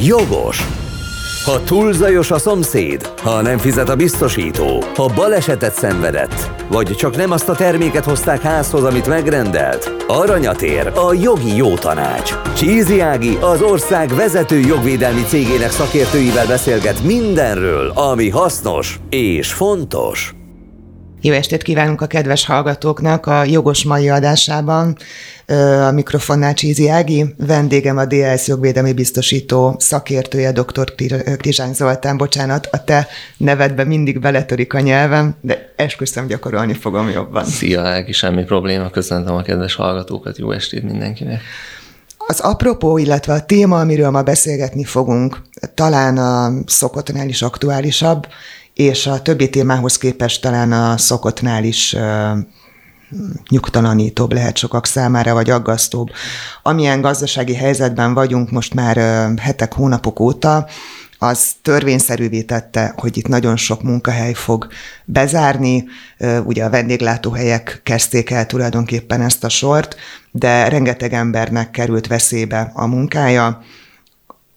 [0.00, 0.66] Jogos.
[1.44, 7.16] Ha túl zajos a szomszéd, ha nem fizet a biztosító, ha balesetet szenvedett, vagy csak
[7.16, 12.34] nem azt a terméket hozták házhoz, amit megrendelt, aranyatér a jogi jó tanács.
[12.56, 20.34] Csízi Ági az ország vezető jogvédelmi cégének szakértőivel beszélget mindenről, ami hasznos és fontos.
[21.24, 24.96] Jó estét kívánunk a kedves hallgatóknak a jogos mai adásában.
[25.88, 30.94] A mikrofonnál Csízi Ági, vendégem a DLS jogvédelmi biztosító szakértője, dr.
[31.36, 37.44] Krizsány Zoltán, bocsánat, a te nevedbe mindig beletörik a nyelvem, de esküszöm gyakorolni fogom jobban.
[37.44, 41.40] Szia Ági, semmi probléma, köszöntöm a kedves hallgatókat, jó estét mindenkinek.
[42.26, 45.42] Az apropó, illetve a téma, amiről ma beszélgetni fogunk,
[45.74, 48.26] talán a szokottnál is aktuálisabb,
[48.74, 51.96] és a többi témához képest talán a szokottnál is
[53.48, 56.10] nyugtalanítóbb lehet sokak számára, vagy aggasztóbb.
[56.62, 58.96] Amilyen gazdasági helyzetben vagyunk most már
[59.40, 60.66] hetek, hónapok óta,
[61.18, 64.68] az törvényszerűvé tette, hogy itt nagyon sok munkahely fog
[65.04, 65.84] bezárni.
[66.44, 69.96] Ugye a vendéglátóhelyek kezdték el tulajdonképpen ezt a sort,
[70.30, 73.62] de rengeteg embernek került veszélybe a munkája.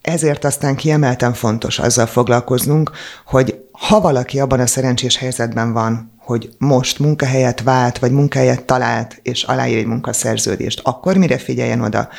[0.01, 2.91] Ezért aztán kiemelten fontos azzal foglalkoznunk,
[3.25, 9.19] hogy ha valaki abban a szerencsés helyzetben van, hogy most munkahelyet vált, vagy munkahelyet talált,
[9.23, 12.09] és aláír egy munkaszerződést, akkor mire figyeljen oda?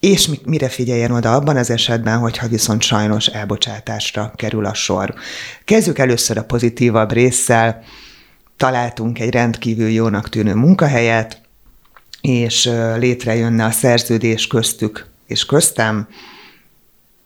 [0.00, 5.14] És mire figyeljen oda abban az esetben, hogyha viszont sajnos elbocsátásra kerül a sor.
[5.64, 7.82] Kezdjük először a pozitívabb résszel.
[8.56, 11.40] Találtunk egy rendkívül jónak tűnő munkahelyet,
[12.20, 16.08] és létrejönne a szerződés köztük és köztem.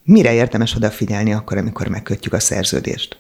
[0.05, 3.19] Mire érdemes odafigyelni akkor, amikor megkötjük a szerződést?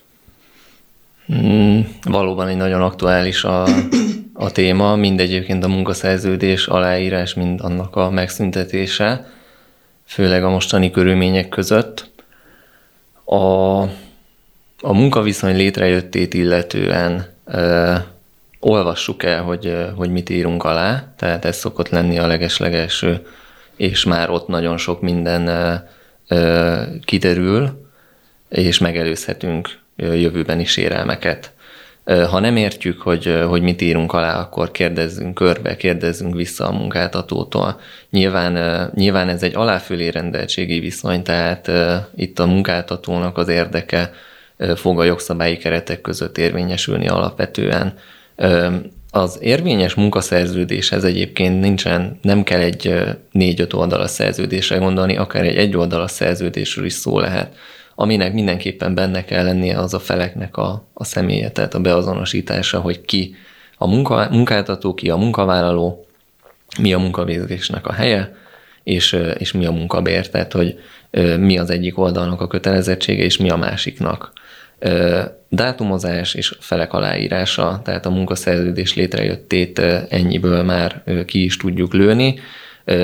[1.34, 3.66] Mm, valóban egy nagyon aktuális a,
[4.32, 9.26] a téma, mind egyébként a munkaszerződés, aláírás, mind annak a megszüntetése,
[10.04, 12.10] főleg a mostani körülmények között.
[13.24, 13.80] A,
[14.80, 17.94] a munkaviszony létrejöttét illetően ö,
[18.60, 23.26] olvassuk el, hogy, hogy mit írunk alá, tehát ez szokott lenni a legeslegelső,
[23.76, 25.74] és már ott nagyon sok minden ö,
[26.28, 27.88] ö, kiderül,
[28.48, 31.54] és megelőzhetünk jövőbeni sérelmeket.
[32.04, 37.80] Ha nem értjük, hogy, hogy mit írunk alá, akkor kérdezzünk körbe, kérdezzünk vissza a munkáltatótól.
[38.10, 41.70] Nyilván, nyilván ez egy aláfölé rendeltségi viszony, tehát
[42.16, 44.12] itt a munkáltatónak az érdeke
[44.74, 47.94] fog a jogszabályi keretek között érvényesülni alapvetően.
[49.10, 52.94] Az érvényes munkaszerződéshez egyébként nincsen, nem kell egy
[53.32, 57.54] négy-öt oldalas szerződésre gondolni, akár egy egy oldalas szerződésről is szó lehet
[57.98, 63.00] aminek mindenképpen benne kell lennie az a feleknek a, a személye, tehát a beazonosítása, hogy
[63.00, 63.34] ki
[63.78, 66.06] a munka, munkáltató, ki a munkavállaló,
[66.80, 68.36] mi a munkavégzésnek a helye,
[68.82, 70.78] és, és mi a munkabér, tehát hogy
[71.38, 74.32] mi az egyik oldalnak a kötelezettsége, és mi a másiknak.
[75.48, 79.78] Dátumozás és felek aláírása, tehát a munkaszerződés létrejöttét
[80.08, 82.38] ennyiből már ki is tudjuk lőni.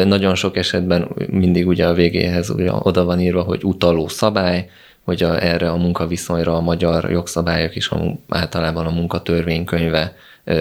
[0.05, 4.71] Nagyon sok esetben mindig ugye a végéhez ugye oda van írva, hogy utaló szabály,
[5.05, 10.17] hogy a, erre a munkaviszonyra a magyar jogszabályok és a, általában a munkatörvénykönyve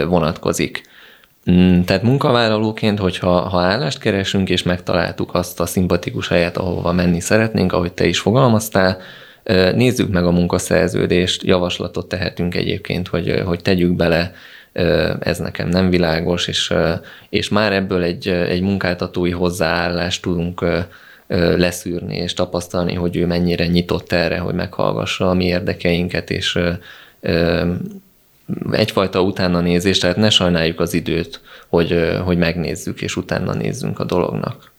[0.07, 0.81] vonatkozik.
[1.51, 7.19] Mm, tehát munkavállalóként, hogyha ha állást keresünk, és megtaláltuk azt a szimpatikus helyet, ahova menni
[7.19, 8.97] szeretnénk, ahogy te is fogalmaztál,
[9.75, 14.33] nézzük meg a munkaszerződést, javaslatot tehetünk egyébként, hogy, hogy tegyük bele,
[15.19, 16.73] ez nekem nem világos, és,
[17.29, 20.65] és már ebből egy, egy munkáltatói hozzáállást tudunk
[21.57, 26.59] leszűrni és tapasztalni, hogy ő mennyire nyitott erre, hogy meghallgassa a mi érdekeinket, és
[28.71, 34.03] egyfajta utána nézés, tehát ne sajnáljuk az időt, hogy, hogy megnézzük, és utána nézzünk a
[34.03, 34.71] dolognak.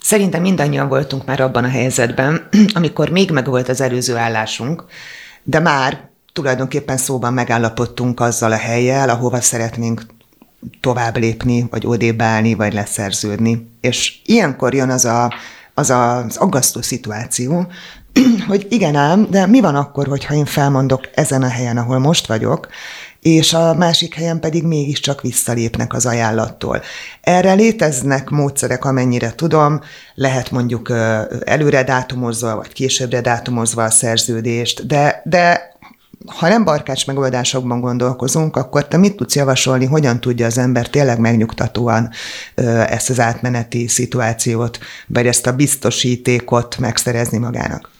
[0.00, 4.84] Szerintem mindannyian voltunk már abban a helyzetben, amikor még megvolt az előző állásunk,
[5.42, 10.06] de már tulajdonképpen szóban megállapodtunk azzal a helyjel, ahova szeretnénk
[10.80, 13.70] tovább lépni, vagy odébb állni, vagy leszerződni.
[13.80, 15.34] És ilyenkor jön az a,
[15.74, 17.66] az, a, az aggasztó szituáció,
[18.48, 22.26] hogy igen ám, de mi van akkor, hogyha én felmondok ezen a helyen, ahol most
[22.26, 22.68] vagyok,
[23.20, 26.82] és a másik helyen pedig mégiscsak visszalépnek az ajánlattól.
[27.20, 29.80] Erre léteznek módszerek, amennyire tudom,
[30.14, 30.90] lehet mondjuk
[31.44, 35.69] előre dátumozva, vagy későbbre dátumozva a szerződést, de, de
[36.26, 41.18] ha nem barkács megoldásokban gondolkozunk, akkor te mit tudsz javasolni, hogyan tudja az ember tényleg
[41.18, 42.10] megnyugtatóan
[42.86, 47.90] ezt az átmeneti szituációt, vagy ezt a biztosítékot megszerezni magának?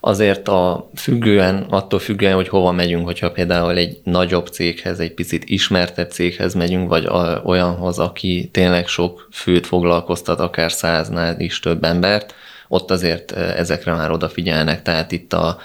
[0.00, 5.44] Azért a függően, attól függően, hogy hova megyünk, hogyha például egy nagyobb céghez, egy picit
[5.44, 7.08] ismertebb céghez megyünk, vagy
[7.44, 12.34] olyanhoz, aki tényleg sok főt foglalkoztat, akár száznál is több embert,
[12.68, 15.58] ott azért ezekre már odafigyelnek, tehát itt a,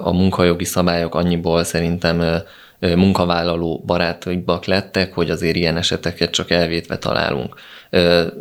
[0.00, 2.42] a munkajogi szabályok annyiból szerintem
[2.80, 7.54] munkavállaló barátaibak lettek, hogy azért ilyen eseteket csak elvétve találunk.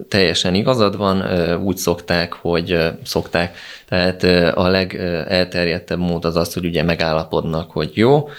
[0.08, 1.24] Teljesen igazad van,
[1.64, 3.58] úgy szokták, hogy szokták,
[3.88, 4.24] tehát
[4.58, 8.30] a legelterjedtebb mód az az, hogy ugye megállapodnak, hogy jó,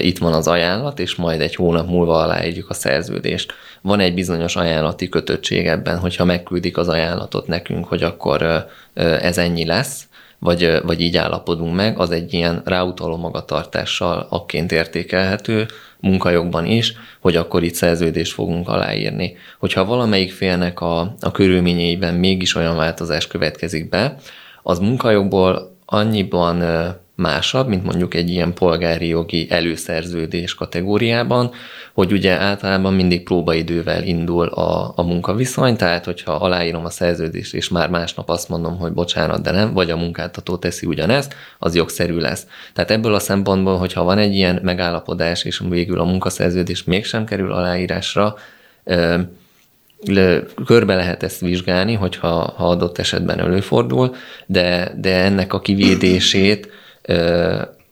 [0.00, 3.52] itt van az ajánlat, és majd egy hónap múlva aláírjuk a szerződést.
[3.82, 9.64] Van egy bizonyos ajánlati kötöttség ebben, hogyha megküldik az ajánlatot nekünk, hogy akkor ez ennyi
[9.64, 10.08] lesz,
[10.44, 15.66] vagy, vagy így állapodunk meg, az egy ilyen ráutaló magatartással akként értékelhető,
[16.00, 19.36] munkajogban is, hogy akkor itt szerződést fogunk aláírni.
[19.58, 24.16] Hogyha valamelyik félnek a, a körülményeiben mégis olyan változás következik be,
[24.62, 26.62] az munkajogból annyiban
[27.14, 31.50] másabb, mint mondjuk egy ilyen polgári jogi előszerződés kategóriában,
[31.92, 37.68] hogy ugye általában mindig próbaidővel indul a, a munkaviszony, tehát hogyha aláírom a szerződést, és
[37.68, 42.16] már másnap azt mondom, hogy bocsánat, de nem, vagy a munkáltató teszi ugyanezt, az jogszerű
[42.16, 42.46] lesz.
[42.72, 47.52] Tehát ebből a szempontból, hogyha van egy ilyen megállapodás, és végül a munkaszerződés mégsem kerül
[47.52, 48.34] aláírásra,
[50.66, 54.14] körbe lehet ezt vizsgálni, hogyha ha adott esetben előfordul,
[54.46, 56.68] de, de ennek a kivédését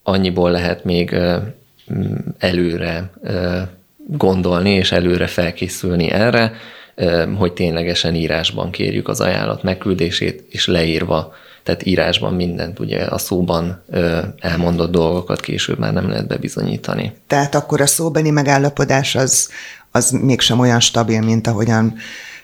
[0.03, 1.17] annyiból lehet még
[2.39, 3.11] előre
[4.07, 6.53] gondolni és előre felkészülni erre,
[7.37, 13.83] hogy ténylegesen írásban kérjük az ajánlat megküldését, és leírva, tehát írásban mindent, ugye a szóban
[14.39, 17.13] elmondott dolgokat később már nem lehet bebizonyítani.
[17.27, 19.51] Tehát akkor a szóbeni megállapodás az,
[19.91, 21.95] az mégsem olyan stabil, mint ahogyan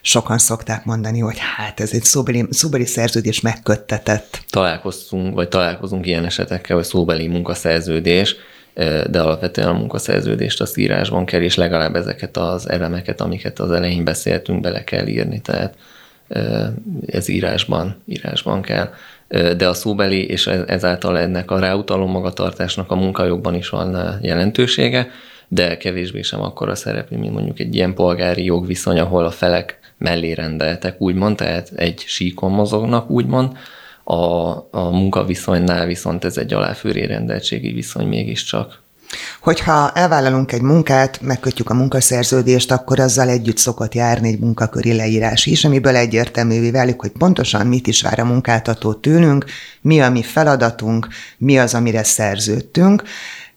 [0.09, 4.41] sokan szokták mondani, hogy hát ez egy szóbeli, szóbeli szerződés megköttetett.
[4.51, 8.37] Találkoztunk, vagy találkozunk ilyen esetekkel, hogy szóbeli munkaszerződés,
[9.11, 14.05] de alapvetően a munkaszerződést az írásban kell, és legalább ezeket az elemeket, amiket az elején
[14.05, 15.75] beszéltünk, bele kell írni, tehát
[17.07, 18.91] ez írásban, írásban kell.
[19.57, 25.11] De a szóbeli, és ezáltal ennek a ráutaló magatartásnak a munkajogban is van jelentősége,
[25.49, 30.33] de kevésbé sem akkora szerepű, mint mondjuk egy ilyen polgári jogviszony, ahol a felek mellé
[30.33, 33.57] rendeltek, úgymond, tehát egy síkon mozognak, úgymond,
[34.05, 38.83] a, a munkaviszonynál viszont ez egy aláfőré rendeltségi viszony mégiscsak.
[39.41, 45.47] Hogyha elvállalunk egy munkát, megkötjük a munkaszerződést, akkor azzal együtt szokott járni egy munkaköri leírás
[45.47, 49.45] is, amiből egyértelművé válik, hogy pontosan mit is vár a munkáltató tőlünk,
[49.81, 51.09] mi a mi feladatunk,
[51.39, 53.03] mi az, amire szerződtünk.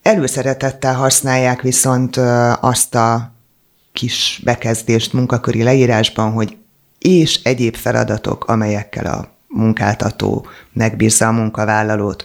[0.01, 2.17] Előszeretettel használják viszont
[2.61, 3.30] azt a
[3.93, 6.57] kis bekezdést munkaköri leírásban, hogy
[6.99, 12.23] és egyéb feladatok, amelyekkel a munkáltató megbízza a munkavállalót.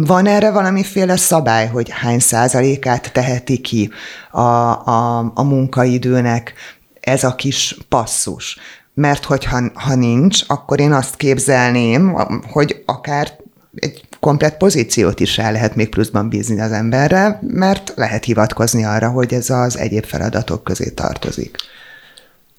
[0.00, 3.90] Van erre valamiféle szabály, hogy hány százalékát teheti ki
[4.30, 6.52] a, a, a munkaidőnek
[7.00, 8.58] ez a kis passzus?
[8.94, 12.16] Mert hogyha ha nincs, akkor én azt képzelném,
[12.50, 13.32] hogy akár
[13.74, 19.10] egy komplet pozíciót is el lehet még pluszban bízni az emberre, mert lehet hivatkozni arra,
[19.10, 21.56] hogy ez az egyéb feladatok közé tartozik.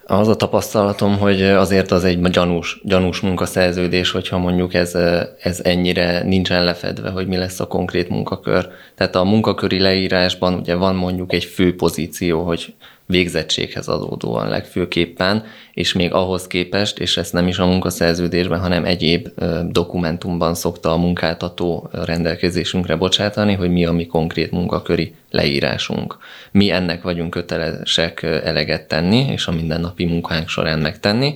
[0.05, 4.95] Az a tapasztalatom, hogy azért az egy gyanús, gyanús munkaszerződés, hogyha mondjuk ez,
[5.41, 8.67] ez ennyire nincsen lefedve, hogy mi lesz a konkrét munkakör.
[8.95, 12.73] Tehát a munkaköri leírásban ugye van mondjuk egy fő pozíció, hogy
[13.09, 19.27] végzettséghez adódóan legfőképpen, és még ahhoz képest, és ezt nem is a munkaszerződésben, hanem egyéb
[19.69, 26.17] dokumentumban szokta a munkáltató rendelkezésünkre bocsátani, hogy mi a mi konkrét munkaköri leírásunk.
[26.51, 31.35] Mi ennek vagyunk kötelesek eleget tenni, és a mindennapi munkánk során megtenni.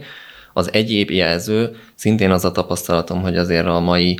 [0.53, 4.19] Az egyéb jelző, szintén az a tapasztalatom, hogy azért a mai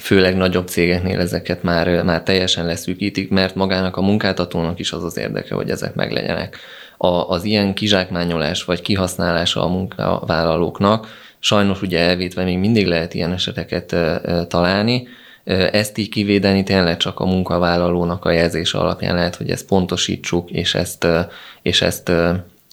[0.00, 5.18] főleg nagyobb cégeknél ezeket már, már teljesen leszűkítik, mert magának a munkáltatónak is az az
[5.18, 6.56] érdeke, hogy ezek meglegyenek.
[6.96, 11.06] A, az ilyen kizsákmányolás vagy kihasználása a munkavállalóknak
[11.38, 13.96] sajnos ugye elvétve még mindig lehet ilyen eseteket
[14.48, 15.08] találni,
[15.72, 20.74] ezt így kivédeni tényleg csak a munkavállalónak a jelzése alapján lehet, hogy ezt pontosítsuk, és
[20.74, 21.06] ezt,
[21.62, 22.12] és ezt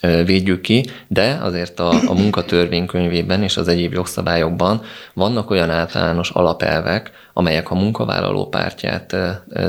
[0.02, 4.82] védjük ki, de azért a, a munkatörvénykönyvében és az egyéb jogszabályokban
[5.14, 9.16] vannak olyan általános alapelvek, amelyek a munkavállaló pártját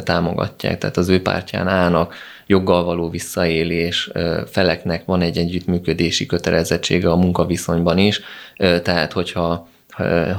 [0.03, 2.15] támogatják, tehát az ő pártján állnak,
[2.47, 4.11] joggal való visszaélés,
[4.47, 8.21] feleknek van egy együttműködési kötelezettsége a munkaviszonyban is,
[8.57, 9.69] tehát hogyha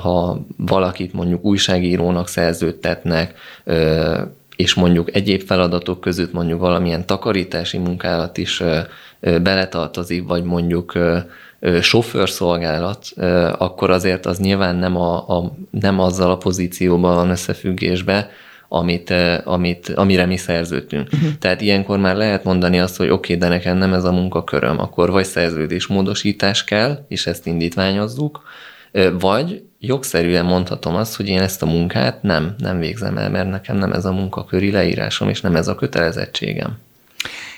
[0.02, 3.34] ha valakit mondjuk újságírónak szerződtetnek,
[4.60, 8.64] és mondjuk egyéb feladatok között mondjuk valamilyen takarítási munkálat is
[9.20, 10.98] beletartozik, vagy mondjuk
[11.82, 13.06] sofőrszolgálat,
[13.58, 18.30] akkor azért az nyilván nem, a, a, nem azzal a pozícióban van összefüggésbe,
[18.68, 19.14] amit,
[19.44, 21.10] amit, amire mi szerződtünk.
[21.14, 21.30] Uh-huh.
[21.40, 24.80] Tehát ilyenkor már lehet mondani azt, hogy oké, okay, de nekem nem ez a munkaköröm,
[24.80, 28.42] akkor vagy szerződésmódosítás kell, és ezt indítványozzuk,
[29.20, 33.78] Vagy jogszerűen mondhatom azt, hogy én ezt a munkát nem, nem végzem el, mert nekem
[33.78, 36.78] nem ez a munkaköri leírásom, és nem ez a kötelezettségem.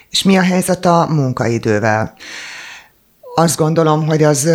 [0.09, 2.13] És mi a helyzet a munkaidővel?
[3.35, 4.49] Azt gondolom, hogy az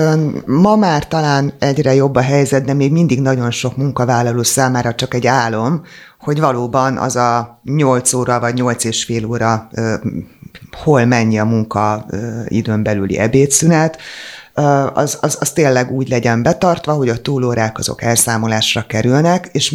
[0.46, 5.14] ma már talán egyre jobb a helyzet, de még mindig nagyon sok munkavállaló számára csak
[5.14, 5.82] egy álom,
[6.18, 9.68] hogy valóban az a 8 óra vagy 8 és fél óra
[10.70, 12.06] hol mennyi a munka
[12.46, 13.98] időn belüli ebédszünet,
[14.92, 19.70] az, az, az tényleg úgy legyen betartva, hogy a túlórák azok elszámolásra kerülnek, és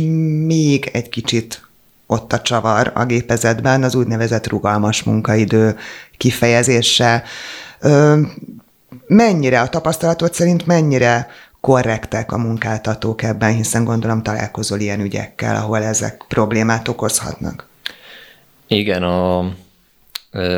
[0.46, 1.62] még egy kicsit
[2.08, 5.78] ott a csavar a gépezetben, az úgynevezett rugalmas munkaidő
[6.18, 7.24] kifejezése.
[9.08, 11.28] Mennyire a tapasztalatod szerint mennyire
[11.60, 17.68] korrektek a munkáltatók ebben, hiszen gondolom találkozol ilyen ügyekkel, ahol ezek problémát okozhatnak.
[18.68, 19.40] Igen, a,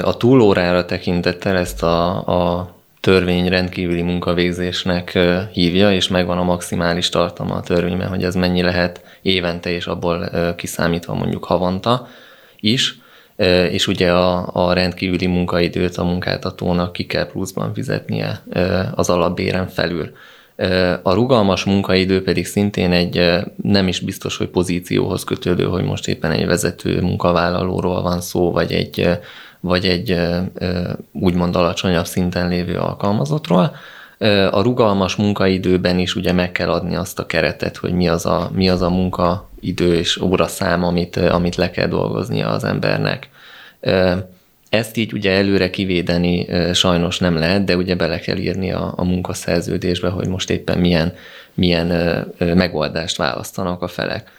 [0.01, 2.73] a túlórára tekintettel ezt a, a
[3.03, 5.19] törvény rendkívüli munkavégzésnek
[5.51, 10.29] hívja, és megvan a maximális tartalma a törvényben, hogy ez mennyi lehet évente, és abból
[10.55, 12.07] kiszámítva mondjuk havonta
[12.59, 12.97] is,
[13.69, 18.43] és ugye a, a rendkívüli munkaidőt a munkáltatónak ki kell pluszban fizetnie
[18.95, 20.11] az alapbéren felül.
[21.01, 26.31] A rugalmas munkaidő pedig szintén egy nem is biztos, hogy pozícióhoz kötődő, hogy most éppen
[26.31, 29.19] egy vezető munkavállalóról van szó, vagy egy,
[29.63, 30.17] vagy egy
[31.11, 33.75] úgymond alacsonyabb szinten lévő alkalmazottról.
[34.51, 38.51] A rugalmas munkaidőben is ugye meg kell adni azt a keretet, hogy mi az a,
[38.53, 43.29] mi az a munkaidő és óraszám, amit, amit le kell dolgoznia az embernek.
[44.69, 49.03] Ezt így ugye előre kivédeni sajnos nem lehet, de ugye bele kell írni a, a
[49.03, 51.13] munkaszerződésbe, hogy most éppen milyen,
[51.53, 51.87] milyen
[52.37, 54.31] megoldást választanak a felek.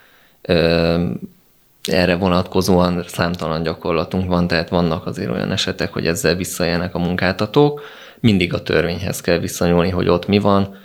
[1.91, 7.83] Erre vonatkozóan számtalan gyakorlatunk van, tehát vannak azért olyan esetek, hogy ezzel visszajelnek a munkáltatók.
[8.21, 10.77] Mindig a törvényhez kell visszanyúlni, hogy ott mi van,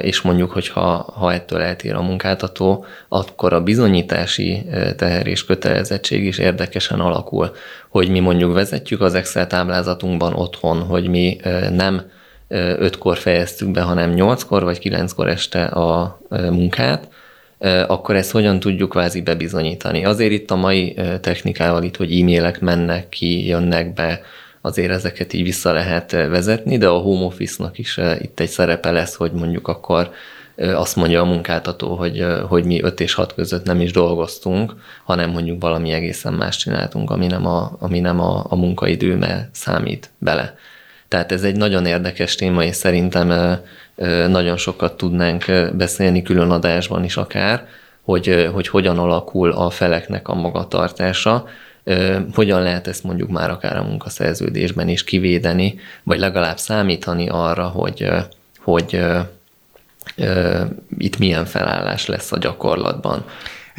[0.00, 6.24] és mondjuk, hogy ha, ha ettől eltér a munkáltató, akkor a bizonyítási teher és kötelezettség
[6.24, 7.50] is érdekesen alakul,
[7.88, 11.36] hogy mi mondjuk vezetjük az Excel táblázatunkban otthon, hogy mi
[11.70, 12.02] nem
[12.78, 17.08] ötkor fejeztük be, hanem nyolckor vagy kilenckor este a munkát,
[17.86, 20.04] akkor ezt hogyan tudjuk kvázi bebizonyítani.
[20.04, 24.20] Azért itt a mai technikával itt, hogy e-mailek mennek ki, jönnek be,
[24.60, 29.14] azért ezeket így vissza lehet vezetni, de a home office-nak is itt egy szerepe lesz,
[29.14, 30.10] hogy mondjuk akkor
[30.56, 34.74] azt mondja a munkáltató, hogy, hogy mi 5 és 6 között nem is dolgoztunk,
[35.04, 40.10] hanem mondjuk valami egészen más csináltunk, ami nem a, ami nem a, a munkaidőmmel számít
[40.18, 40.56] bele.
[41.08, 43.58] Tehát ez egy nagyon érdekes téma, és szerintem
[44.28, 47.66] nagyon sokat tudnánk beszélni külön adásban is akár,
[48.02, 51.46] hogy, hogy hogyan alakul a feleknek a magatartása,
[52.34, 58.08] hogyan lehet ezt mondjuk már akár a munkaszerződésben is kivédeni, vagy legalább számítani arra, hogy,
[58.58, 59.00] hogy
[60.98, 63.24] itt milyen felállás lesz a gyakorlatban.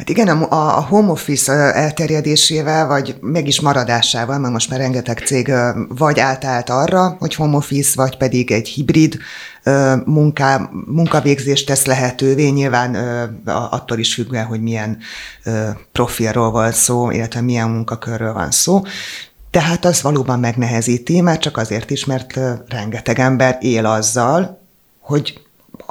[0.00, 5.18] Hát igen, a, a home office elterjedésével, vagy meg is maradásával, mert most már rengeteg
[5.18, 5.52] cég
[5.88, 9.18] vagy átállt arra, hogy home office, vagy pedig egy hibrid
[10.04, 12.94] munká, munkavégzést tesz lehetővé, nyilván
[13.44, 14.98] attól is függően, hogy milyen
[15.92, 18.82] profilról van szó, illetve milyen munkakörről van szó.
[19.50, 24.60] Tehát az valóban megnehezíti, már csak azért is, mert rengeteg ember él azzal,
[25.00, 25.40] hogy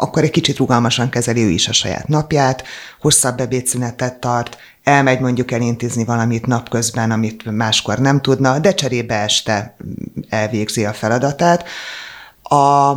[0.01, 2.63] akkor egy kicsit rugalmasan kezeli ő is a saját napját,
[3.01, 9.75] hosszabb ebédszünetet tart, elmegy mondjuk elintézni valamit napközben, amit máskor nem tudna, de cserébe este
[10.29, 11.67] elvégzi a feladatát.
[12.43, 12.93] A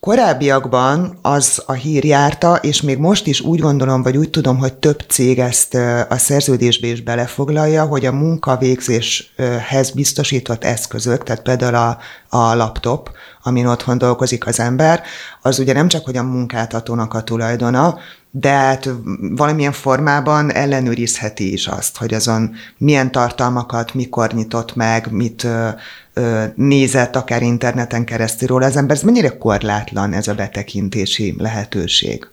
[0.00, 4.74] Korábbiakban az a hír járta, és még most is úgy gondolom, vagy úgy tudom, hogy
[4.74, 5.74] több cég ezt
[6.08, 11.98] a szerződésbe is belefoglalja, hogy a munkavégzéshez biztosított eszközök, tehát például a,
[12.36, 13.10] a laptop,
[13.42, 15.02] amin otthon dolgozik az ember,
[15.42, 17.98] az ugye nem csak, hogy a munkáltatónak a tulajdona,
[18.30, 18.88] de hát
[19.20, 25.68] valamilyen formában ellenőrizheti is azt, hogy azon milyen tartalmakat, mikor nyitott meg, mit ö,
[26.14, 28.96] ö, nézett akár interneten keresztül róla az ember.
[28.96, 32.26] Ez mennyire korlátlan ez a betekintési lehetőség?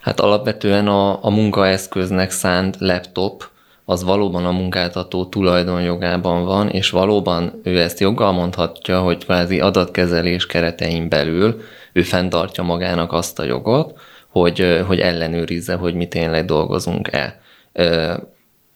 [0.00, 3.50] Hát alapvetően a, a munkaeszköznek szánt laptop
[3.84, 10.46] az valóban a munkáltató tulajdonjogában van, és valóban ő ezt joggal mondhatja, hogy kvázi adatkezelés
[10.46, 11.60] keretein belül
[11.92, 14.00] ő fenntartja magának azt a jogot,
[14.32, 17.40] hogy, hogy ellenőrizze, hogy mi tényleg dolgozunk-e.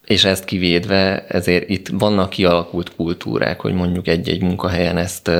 [0.06, 5.30] És ezt kivédve, ezért itt vannak kialakult kultúrák, hogy mondjuk egy-egy munkahelyen ezt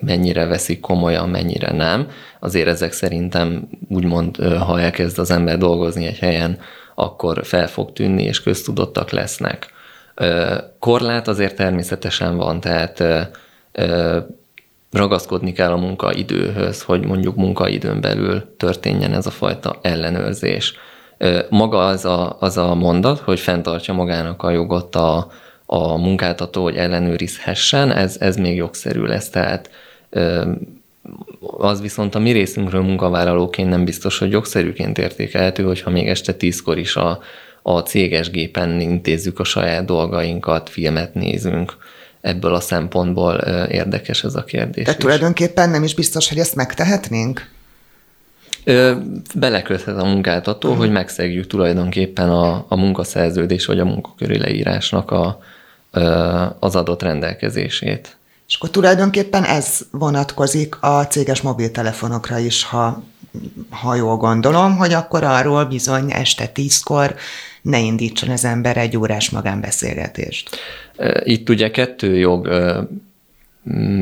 [0.00, 2.08] mennyire veszik komolyan, mennyire nem.
[2.40, 6.58] Azért ezek szerintem úgymond, ha elkezd az ember dolgozni egy helyen,
[6.94, 9.66] akkor fel fog tűnni, és köztudottak lesznek.
[10.78, 13.02] Korlát azért természetesen van, tehát
[14.92, 20.74] ragaszkodni kell a munkaidőhöz, hogy mondjuk munkaidőn belül történjen ez a fajta ellenőrzés.
[21.50, 25.30] Maga az a, az a mondat, hogy fenntartja magának a jogot a,
[25.66, 29.30] a munkáltató, hogy ellenőrizhessen, ez, ez még jogszerű lesz.
[29.30, 29.70] Tehát
[31.40, 36.78] az viszont a mi részünkről munkavállalóként nem biztos, hogy jogszerűként értékelhető, hogyha még este tízkor
[36.78, 37.20] is a,
[37.62, 41.76] a céges gépen intézzük a saját dolgainkat, filmet nézünk.
[42.26, 43.34] Ebből a szempontból
[43.68, 44.84] érdekes ez a kérdés.
[44.84, 47.50] Tehát tulajdonképpen nem is biztos, hogy ezt megtehetnénk?
[49.34, 50.84] Beleköthet a munkáltató, uh-huh.
[50.84, 55.38] hogy megszegjük tulajdonképpen a, a munkaszerződés vagy a munkaköri leírásnak a,
[56.58, 58.16] az adott rendelkezését.
[58.48, 63.02] És akkor tulajdonképpen ez vonatkozik a céges mobiltelefonokra is, ha,
[63.70, 67.14] ha jól gondolom, hogy akkor arról bizony este tízkor
[67.66, 70.56] ne indítson az ember egy órás magánbeszélgetést.
[71.22, 72.46] Itt ugye kettő jog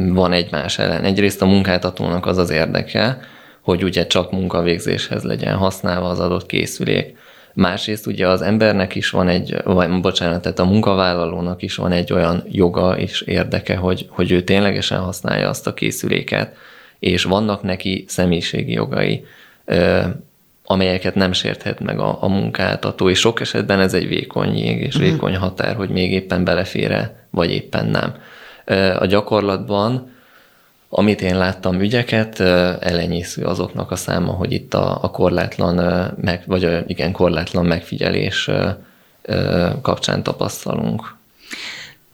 [0.08, 1.04] van egymás ellen.
[1.04, 3.18] Egyrészt a munkáltatónak az az érdeke,
[3.60, 7.16] hogy ugye csak munkavégzéshez legyen használva az adott készülék.
[7.54, 12.12] Másrészt ugye az embernek is van egy, vagy bocsánat, tehát a munkavállalónak is van egy
[12.12, 16.56] olyan joga és érdeke, hogy, hogy ő ténylegesen használja azt a készüléket,
[16.98, 19.24] és vannak neki személyiségi jogai,
[20.64, 24.94] amelyeket nem sérthet meg a, a munkáltató, és sok esetben ez egy vékony jég és
[24.94, 25.10] uh-huh.
[25.10, 28.14] vékony határ, hogy még éppen belefére, vagy éppen nem.
[28.98, 30.12] A gyakorlatban
[30.96, 32.40] amit én láttam ügyeket,
[32.80, 35.74] elenyésző azoknak a száma, hogy itt a, a korlátlan,
[36.20, 38.50] meg, vagy a, igen, korlátlan megfigyelés
[39.82, 41.16] kapcsán tapasztalunk.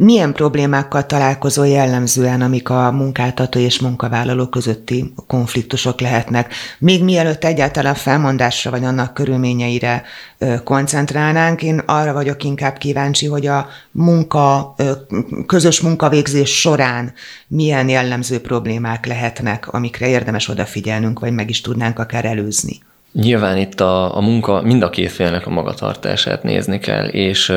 [0.03, 6.55] Milyen problémákkal találkozol jellemzően, amik a munkáltató és munkavállaló közötti konfliktusok lehetnek?
[6.79, 10.03] Még mielőtt egyáltalán felmondásra vagy annak körülményeire
[10.65, 14.75] koncentrálnánk, én arra vagyok inkább kíváncsi, hogy a munka,
[15.47, 17.13] közös munkavégzés során
[17.49, 22.81] milyen jellemző problémák lehetnek, amikre érdemes odafigyelnünk, vagy meg is tudnánk akár előzni.
[23.13, 27.53] Nyilván itt a, a munka mind a két félnek a magatartását nézni kell, és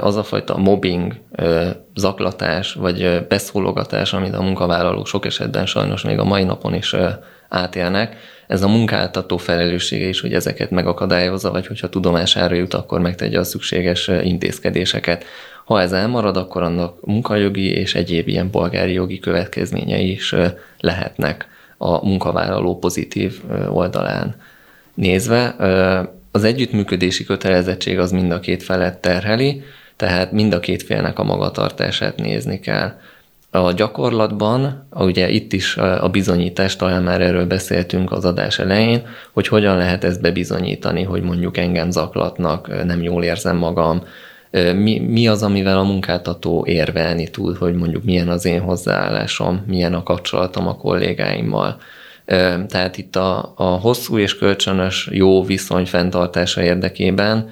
[0.00, 1.20] az a fajta mobbing,
[1.94, 6.94] zaklatás vagy beszólogatás, amit a munkavállalók sok esetben sajnos még a mai napon is
[7.48, 13.38] átélnek, ez a munkáltató felelőssége is, hogy ezeket megakadályozza, vagy hogyha tudomására jut, akkor megtegye
[13.38, 15.24] a szükséges intézkedéseket.
[15.64, 20.34] Ha ez elmarad, akkor annak munkajogi és egyéb ilyen polgári jogi következményei is
[20.80, 21.46] lehetnek
[21.78, 24.34] a munkavállaló pozitív oldalán
[24.98, 25.54] nézve
[26.32, 29.62] az együttműködési kötelezettség az mind a két felet terheli,
[29.96, 32.92] tehát mind a két félnek a magatartását nézni kell.
[33.50, 39.48] A gyakorlatban, ugye itt is a bizonyítás, talán már erről beszéltünk az adás elején, hogy
[39.48, 44.02] hogyan lehet ezt bebizonyítani, hogy mondjuk engem zaklatnak, nem jól érzem magam,
[44.74, 49.94] mi, mi az, amivel a munkáltató érvelni tud, hogy mondjuk milyen az én hozzáállásom, milyen
[49.94, 51.76] a kapcsolatom a kollégáimmal.
[52.68, 57.50] Tehát itt a, a hosszú és kölcsönös jó viszony fenntartása érdekében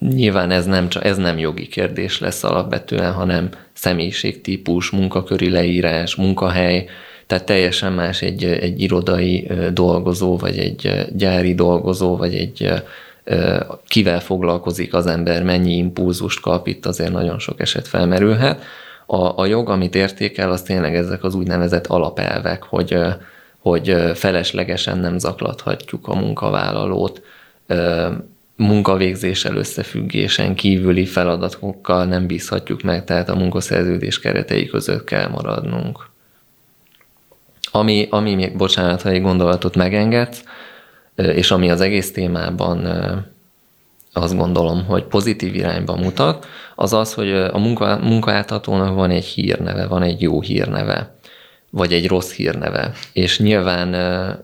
[0.00, 6.88] nyilván ez nem, csak, ez nem jogi kérdés lesz alapvetően, hanem személyiségtípus, munkaköri leírás, munkahely,
[7.26, 12.72] tehát teljesen más egy, egy irodai dolgozó, vagy egy gyári dolgozó, vagy egy
[13.88, 18.62] kivel foglalkozik az ember, mennyi impulzust kap, itt azért nagyon sok eset felmerülhet.
[19.06, 22.98] A, a jog, amit értékel, az tényleg ezek az úgynevezett alapelvek, hogy,
[23.58, 27.22] hogy feleslegesen nem zaklathatjuk a munkavállalót,
[28.56, 36.06] munkavégzéssel összefüggésen kívüli feladatokkal nem bízhatjuk meg, tehát a munkaszerződés keretei között kell maradnunk.
[37.70, 40.42] Ami, ami még, bocsánat, ha egy gondolatot megengedsz,
[41.14, 42.86] és ami az egész témában
[44.14, 49.86] azt gondolom, hogy pozitív irányba mutat, az az, hogy a munka, munkáltatónak van egy hírneve,
[49.86, 51.14] van egy jó hírneve,
[51.70, 52.92] vagy egy rossz hírneve.
[53.12, 53.96] És nyilván,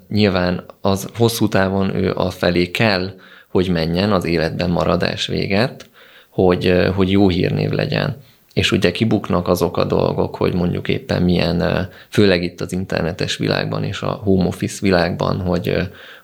[0.08, 3.10] nyilván az hosszú távon ő a felé kell,
[3.48, 5.88] hogy menjen az életben maradás véget,
[6.30, 8.16] hogy, hogy jó hírnév legyen.
[8.54, 13.84] És ugye kibuknak azok a dolgok, hogy mondjuk éppen milyen, főleg itt az internetes világban
[13.84, 15.76] és a home office világban, hogy,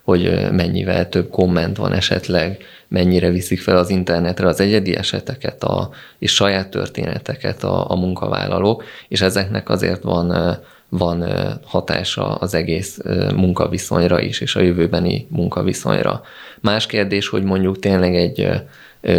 [0.03, 5.89] hogy mennyivel több komment van esetleg, mennyire viszik fel az internetre az egyedi eseteket a,
[6.19, 10.57] és saját történeteket a, a munkavállalók, és ezeknek azért van,
[10.89, 11.25] van
[11.65, 12.99] hatása az egész
[13.35, 16.21] munkaviszonyra is, és a jövőbeni munkaviszonyra.
[16.61, 18.49] Más kérdés, hogy mondjuk tényleg egy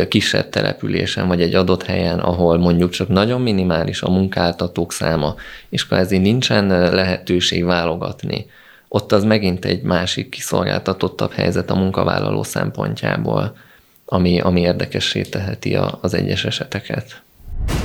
[0.09, 5.35] kisebb településen, vagy egy adott helyen, ahol mondjuk csak nagyon minimális a munkáltatók száma,
[5.69, 8.47] és kvázi nincsen lehetőség válogatni,
[8.89, 13.57] ott az megint egy másik kiszolgáltatottabb helyzet a munkavállaló szempontjából,
[14.05, 17.23] ami, ami érdekessé teheti a, az egyes eseteket.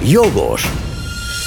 [0.06, 0.72] Jogos!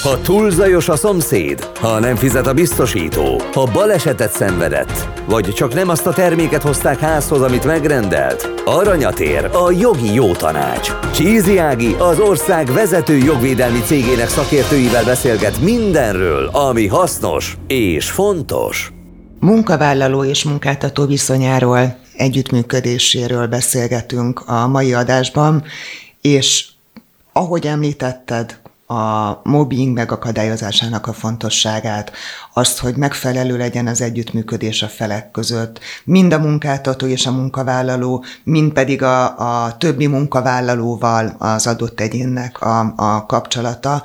[0.06, 5.74] Ha túl zajos a szomszéd, ha nem fizet a biztosító, ha balesetet szenvedett, vagy csak
[5.74, 10.92] nem azt a terméket hozták házhoz, amit megrendelt, aranyat ér a jogi jó tanács.
[11.14, 18.92] Csízi Ági az ország vezető jogvédelmi cégének szakértőivel beszélget mindenről, ami hasznos és fontos.
[19.40, 25.64] Munkavállaló és munkáltató viszonyáról, együttműködéséről beszélgetünk a mai adásban,
[26.20, 26.66] és
[27.32, 32.12] ahogy említetted, a mobbing megakadályozásának a fontosságát,
[32.52, 38.24] azt, hogy megfelelő legyen az együttműködés a felek között, mind a munkáltató és a munkavállaló,
[38.44, 44.02] mind pedig a, a többi munkavállalóval az adott egyénnek a, a kapcsolata.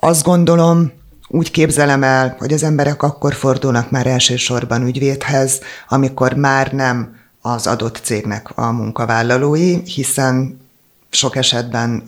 [0.00, 0.92] Azt gondolom,
[1.28, 7.66] úgy képzelem el, hogy az emberek akkor fordulnak már elsősorban ügyvédhez, amikor már nem az
[7.66, 10.62] adott cégnek a munkavállalói, hiszen
[11.14, 12.02] sok esetben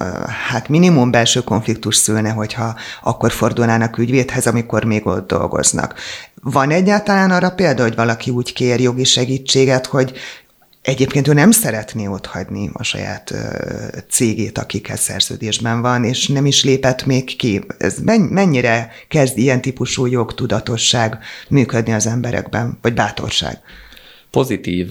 [0.49, 5.95] hát minimum belső konfliktus szülne, hogyha akkor fordulnának ügyvédhez, amikor még ott dolgoznak.
[6.43, 10.19] Van egyáltalán arra példa, hogy valaki úgy kér jogi segítséget, hogy
[10.87, 13.35] Egyébként ő nem szeretné otthagyni a saját
[14.09, 17.65] cégét, akikhez szerződésben van, és nem is lépett még ki.
[17.79, 17.99] Ez
[18.31, 23.61] mennyire kezd ilyen típusú jogtudatosság működni az emberekben, vagy bátorság?
[24.31, 24.91] Pozitív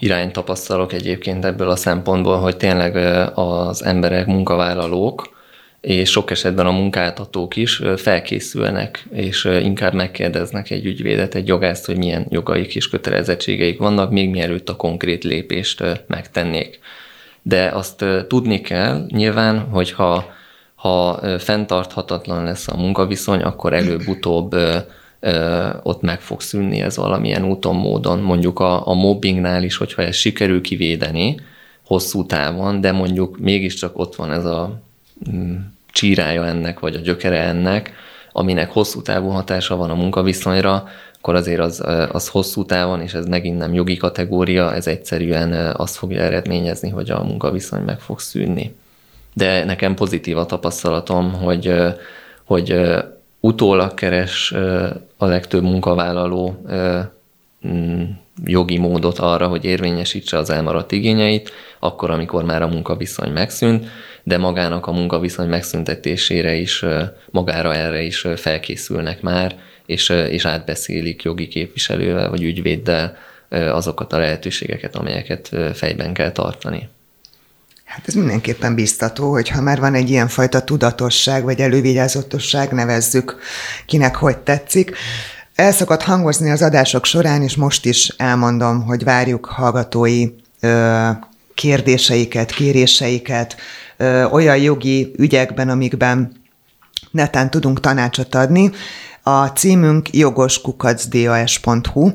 [0.00, 2.96] irányt tapasztalok egyébként ebből a szempontból, hogy tényleg
[3.34, 5.38] az emberek, munkavállalók,
[5.80, 11.96] és sok esetben a munkáltatók is felkészülnek, és inkább megkérdeznek egy ügyvédet, egy jogászt, hogy
[11.96, 16.78] milyen jogaik és kötelezettségeik vannak, még mielőtt a konkrét lépést megtennék.
[17.42, 20.32] De azt tudni kell nyilván, hogy ha,
[20.74, 24.56] ha fenntarthatatlan lesz a munkaviszony, akkor előbb-utóbb
[25.82, 28.18] ott meg fog szűnni ez valamilyen úton, módon.
[28.18, 31.40] Mondjuk a, a mobbingnál is, hogyha ez sikerül kivédeni
[31.86, 34.80] hosszú távon, de mondjuk mégiscsak ott van ez a
[35.32, 35.56] mm,
[35.92, 37.92] csírája ennek, vagy a gyökere ennek,
[38.32, 43.26] aminek hosszú távú hatása van a munkaviszonyra, akkor azért az, az hosszú távon, és ez
[43.26, 48.74] megint nem jogi kategória, ez egyszerűen azt fogja eredményezni, hogy a munkaviszony meg fog szűnni.
[49.34, 51.74] De nekem pozitív a tapasztalatom, hogy,
[52.44, 52.80] hogy
[53.40, 54.52] utólag keres
[55.16, 56.66] a legtöbb munkavállaló
[57.66, 58.02] mm,
[58.44, 63.86] jogi módot arra, hogy érvényesítse az elmaradt igényeit, akkor, amikor már a munkaviszony megszűnt,
[64.22, 66.84] de magának a munkaviszony megszüntetésére is,
[67.30, 73.16] magára erre is felkészülnek már, és, és átbeszélik jogi képviselővel vagy ügyvéddel
[73.50, 76.88] azokat a lehetőségeket, amelyeket fejben kell tartani.
[77.90, 83.36] Hát ez mindenképpen biztató, hogy ha már van egy ilyen fajta tudatosság, vagy elővigyázottosság, nevezzük
[83.86, 84.96] kinek hogy tetszik.
[85.54, 90.26] El szokott hangozni az adások során, és most is elmondom, hogy várjuk hallgatói
[90.60, 91.08] ö,
[91.54, 93.56] kérdéseiket, kéréseiket
[93.96, 96.32] ö, olyan jogi ügyekben, amikben
[97.10, 98.70] netán tudunk tanácsot adni.
[99.22, 102.10] A címünk jogoskukacdas.hu,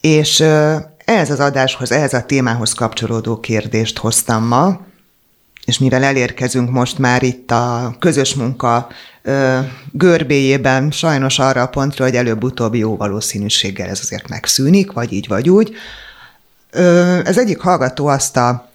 [0.00, 4.92] és ö, ehhez az adáshoz, ehhez a témához kapcsolódó kérdést hoztam ma,
[5.64, 8.88] és mivel elérkezünk most már itt a közös munka
[9.92, 15.50] görbéjében, sajnos arra a pontra, hogy előbb-utóbb jó valószínűséggel ez azért megszűnik, vagy így, vagy
[15.50, 15.74] úgy.
[17.24, 18.70] Ez egyik hallgató azt a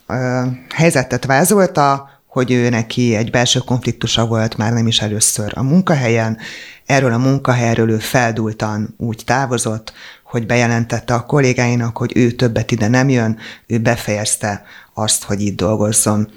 [0.76, 6.38] helyzetet vázolta, hogy ő neki egy belső konfliktusa volt már nem is először a munkahelyen,
[6.86, 12.88] erről a munkahelyről ő feldultan úgy távozott, hogy bejelentette a kollégáinak, hogy ő többet ide
[12.88, 16.32] nem jön, ő befejezte azt, hogy itt dolgozzon.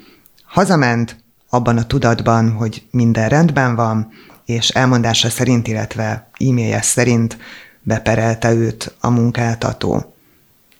[0.53, 4.09] Hazament, abban a tudatban, hogy minden rendben van,
[4.45, 7.37] és elmondása szerint, illetve e-mailje szerint
[7.81, 10.15] beperelte őt a munkáltató.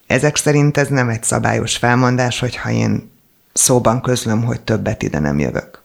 [0.08, 3.12] Ezek szerint ez nem egy szabályos felmondás, hogyha én
[3.54, 5.82] szóban közlöm, hogy többet ide nem jövök.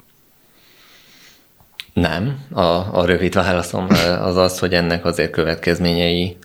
[1.93, 2.39] Nem.
[2.51, 3.87] A, a rövid válaszom
[4.21, 6.37] az az, hogy ennek azért következményei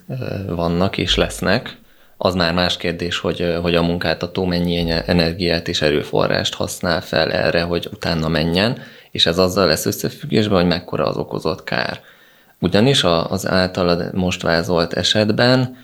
[0.47, 1.81] vannak és lesznek
[2.17, 7.61] az már más kérdés, hogy, hogy a munkáltató mennyi energiát és erőforrást használ fel erre,
[7.61, 8.77] hogy utána menjen,
[9.11, 11.99] és ez azzal lesz összefüggésben, hogy mekkora az okozott kár.
[12.59, 15.77] Ugyanis az általad most vázolt esetben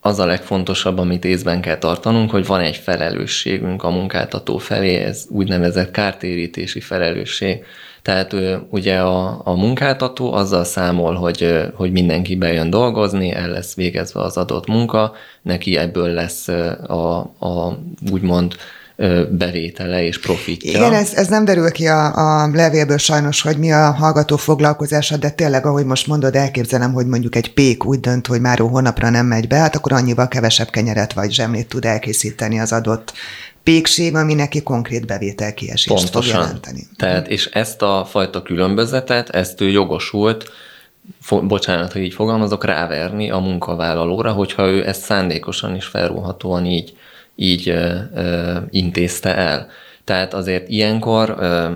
[0.00, 5.26] az a legfontosabb, amit észben kell tartanunk, hogy van egy felelősségünk a munkáltató felé, ez
[5.28, 7.64] úgynevezett kártérítési felelősség.
[8.08, 8.34] Tehát
[8.70, 14.36] ugye a, a munkáltató azzal számol, hogy, hogy mindenki bejön dolgozni, el lesz végezve az
[14.36, 17.78] adott munka, neki ebből lesz a, a
[18.10, 18.54] úgymond
[19.30, 20.70] bevétele és profitja.
[20.70, 25.16] Igen, ez, ez nem derül ki a, a levélből sajnos, hogy mi a hallgató foglalkozása,
[25.16, 29.10] de tényleg, ahogy most mondod, elképzelem, hogy mondjuk egy pék úgy dönt, hogy már hónapra
[29.10, 33.12] nem megy be, hát akkor annyival kevesebb kenyeret vagy zsemlét tud elkészíteni az adott
[33.68, 36.22] pékség, ami neki konkrét bevételkiesést Pontosan.
[36.22, 36.82] fog jelenteni.
[36.96, 40.50] Tehát, és ezt a fajta különbözetet, ezt ő jogosult,
[41.20, 46.96] fo- bocsánat, hogy így fogalmazok, ráverni a munkavállalóra, hogyha ő ezt szándékosan és felrúhatóan így,
[47.36, 49.68] így ö, ö, intézte el.
[50.04, 51.70] Tehát azért ilyenkor ö,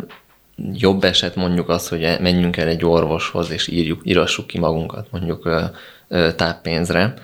[0.72, 5.46] jobb eset mondjuk az, hogy menjünk el egy orvoshoz, és írjuk, írassuk ki magunkat mondjuk
[5.46, 5.62] ö,
[6.08, 7.14] ö, táppénzre,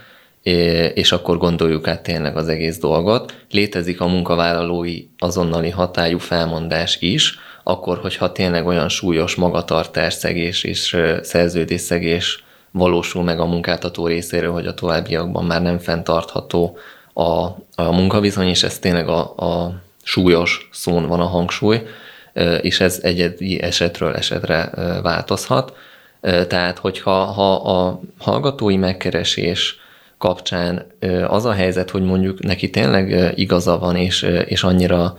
[0.94, 3.34] és akkor gondoljuk át tényleg az egész dolgot.
[3.50, 10.96] Létezik a munkavállalói azonnali hatályú felmondás is, akkor, hogyha tényleg olyan súlyos magatartás, szegés és
[11.22, 16.78] szerződésszegés valósul meg a munkáltató részéről, hogy a továbbiakban már nem fenntartható
[17.12, 17.22] a,
[17.74, 21.82] a munkaviszony, és ez tényleg a, a súlyos szón van a hangsúly,
[22.60, 24.70] és ez egyedi esetről esetre
[25.02, 25.76] változhat.
[26.20, 29.78] Tehát, hogyha ha a hallgatói megkeresés
[30.18, 30.86] kapcsán
[31.28, 35.16] az a helyzet, hogy mondjuk neki tényleg igaza van, és, és annyira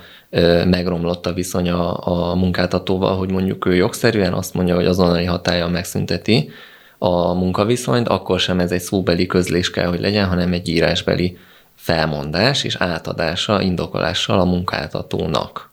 [0.65, 5.67] megromlott a viszony a, a munkáltatóval, hogy mondjuk ő jogszerűen azt mondja, hogy azonnali hatája
[5.67, 6.49] megszünteti
[6.97, 11.37] a munkaviszonyt, akkor sem ez egy szóbeli közlés kell, hogy legyen, hanem egy írásbeli
[11.75, 15.69] felmondás és átadása, indokolással a munkáltatónak.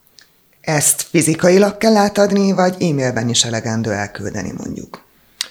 [0.60, 5.04] Ezt fizikailag kell átadni, vagy e-mailben is elegendő elküldeni mondjuk?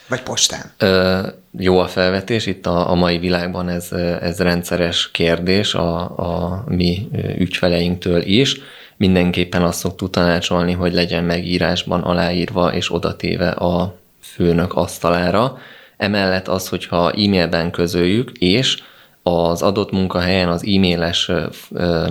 [0.08, 0.72] Vagy postán?
[0.78, 1.28] Ö,
[1.60, 3.92] jó a felvetés, itt a, a mai világban ez,
[4.22, 8.60] ez rendszeres kérdés a, a mi ügyfeleinktől is.
[8.98, 15.58] Mindenképpen azt szoktuk tanácsolni, hogy legyen megírásban aláírva és odatéve a főnök asztalára.
[15.98, 18.84] Emellett az, hogyha e-mailben közöljük, és
[19.24, 22.08] az adott munkahelyen az e-mailes ö, ö,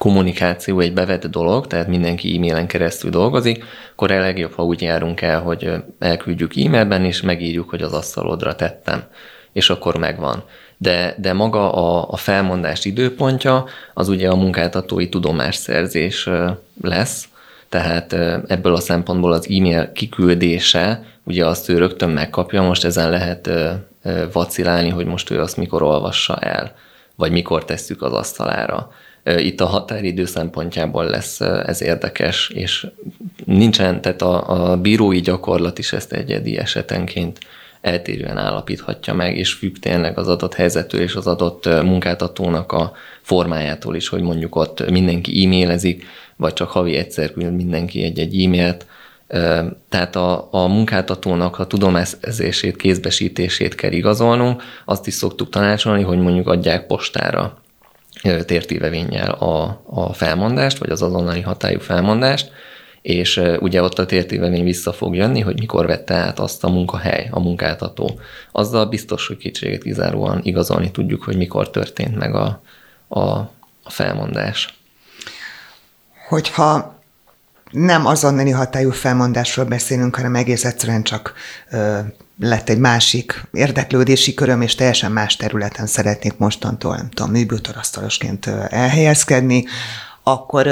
[0.00, 5.20] kommunikáció egy bevett dolog, tehát mindenki e-mailen keresztül dolgozik, akkor a legjobb, ha úgy járunk
[5.20, 9.02] el, hogy elküldjük e-mailben, és megírjuk, hogy az asztalodra tettem,
[9.52, 10.42] és akkor megvan.
[10.76, 16.28] De, de maga a, a felmondás időpontja az ugye a munkáltatói tudomásszerzés
[16.82, 17.28] lesz,
[17.68, 18.12] tehát
[18.46, 23.50] ebből a szempontból az e-mail kiküldése, ugye azt ő rögtön megkapja, most ezen lehet
[24.32, 26.74] vacilálni, hogy most ő azt mikor olvassa el,
[27.16, 28.90] vagy mikor tesszük az asztalára.
[29.24, 32.86] Itt a határidő szempontjából lesz ez érdekes, és
[33.44, 37.38] nincsen, tehát a, a bírói gyakorlat is ezt egyedi esetenként
[37.80, 43.96] eltérően állapíthatja meg, és függ tényleg az adott helyzetől és az adott munkáltatónak a formájától
[43.96, 46.04] is, hogy mondjuk ott mindenki e-mailezik,
[46.36, 48.86] vagy csak havi egyszer küld mindenki egy-egy e-mailt.
[49.88, 56.48] Tehát a, a munkáltatónak a tudományzését, kézbesítését kell igazolnunk, azt is szoktuk tanácsolni, hogy mondjuk
[56.48, 57.58] adják postára
[58.46, 62.50] tértívevénnyel a, a felmondást, vagy az azonnali hatályú felmondást,
[63.02, 67.28] és ugye ott a tértívemény vissza fog jönni, hogy mikor vette át azt a munkahely,
[67.30, 68.20] a munkáltató.
[68.52, 72.62] Azzal biztos, hogy kétséget kizáróan igazolni tudjuk, hogy mikor történt meg a,
[73.08, 73.20] a,
[73.82, 74.78] a felmondás.
[76.28, 76.98] Hogyha
[77.70, 81.34] nem azonnali hatályú felmondásról beszélünk, hanem egész egyszerűen csak
[81.70, 81.98] ö,
[82.40, 89.64] lett egy másik érdeklődési köröm, és teljesen más területen szeretnék mostantól, nem tudom, műbőtorasztalosként elhelyezkedni,
[90.22, 90.66] akkor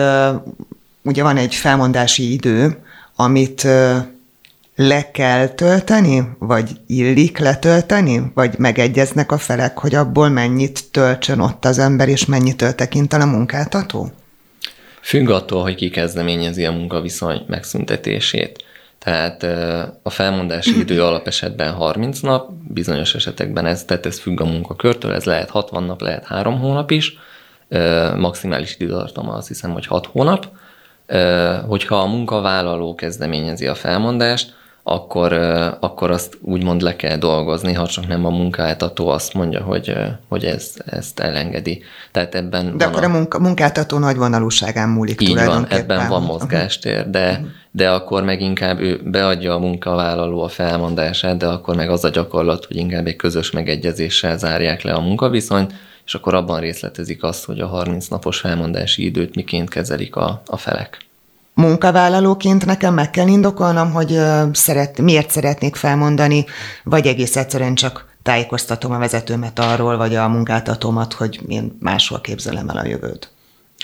[1.03, 2.79] ugye van egy felmondási idő,
[3.17, 3.67] amit
[4.77, 11.65] le kell tölteni, vagy illik letölteni, vagy megegyeznek a felek, hogy abból mennyit töltsön ott
[11.65, 14.11] az ember, és mennyit tekint a munkáltató?
[15.03, 18.65] Függ attól, hogy ki kezdeményezi a munkaviszony megszüntetését.
[18.99, 19.43] Tehát
[20.03, 25.25] a felmondási idő alapesetben 30 nap, bizonyos esetekben ez, tehát ez függ a munkakörtől, ez
[25.25, 27.19] lehet 60 nap, lehet 3 hónap is,
[28.17, 30.49] maximális időtartama azt hiszem, hogy 6 hónap.
[31.67, 34.55] Hogyha a munkavállaló kezdeményezi a felmondást,
[34.89, 35.33] akkor,
[35.81, 39.93] akkor azt úgymond le kell dolgozni, ha csak nem a munkáltató azt mondja, hogy,
[40.29, 41.83] hogy ez, ezt elengedi.
[42.13, 46.23] Tehát ebben de akkor a, a munka, munkáltató nagy vonalúságán múlik Így van, ebben van
[46.23, 47.47] mozgástér, de, uh-huh.
[47.71, 52.09] de akkor meg inkább ő beadja a munkavállaló a felmondását, de akkor meg az a
[52.09, 55.73] gyakorlat, hogy inkább egy közös megegyezéssel zárják le a munkaviszonyt,
[56.05, 60.57] és akkor abban részletezik azt, hogy a 30 napos felmondási időt miként kezelik a, a
[60.57, 61.08] felek
[61.59, 64.21] munkavállalóként nekem meg kell indokolnom, hogy
[64.53, 66.45] szeret, miért szeretnék felmondani,
[66.85, 72.69] vagy egész egyszerűen csak tájékoztatom a vezetőmet arról, vagy a munkáltatómat, hogy én máshol képzelem
[72.69, 73.31] el a jövőt.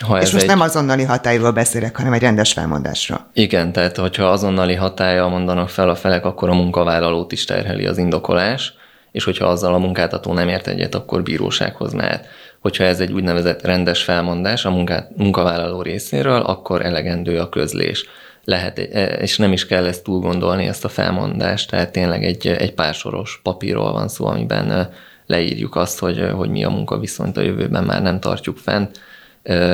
[0.05, 0.49] Ha És most egy...
[0.49, 3.29] nem azonnali hatályról beszélek, hanem egy rendes felmondásra.
[3.33, 7.97] Igen, tehát hogyha azonnali hatája mondanak fel a felek, akkor a munkavállalót is terheli az
[7.97, 8.73] indokolás,
[9.11, 12.27] és hogyha azzal a munkáltató nem ért egyet, akkor bírósághoz mehet
[12.65, 18.05] hogyha ez egy úgynevezett rendes felmondás a munkát, munkavállaló részéről, akkor elegendő a közlés.
[18.43, 22.47] Lehet, e, és nem is kell ezt túl gondolni, ezt a felmondást, tehát tényleg egy,
[22.47, 24.89] egy pár soros papírról van szó, amiben
[25.25, 28.99] leírjuk azt, hogy, hogy mi a munkaviszonyt a jövőben már nem tartjuk fent,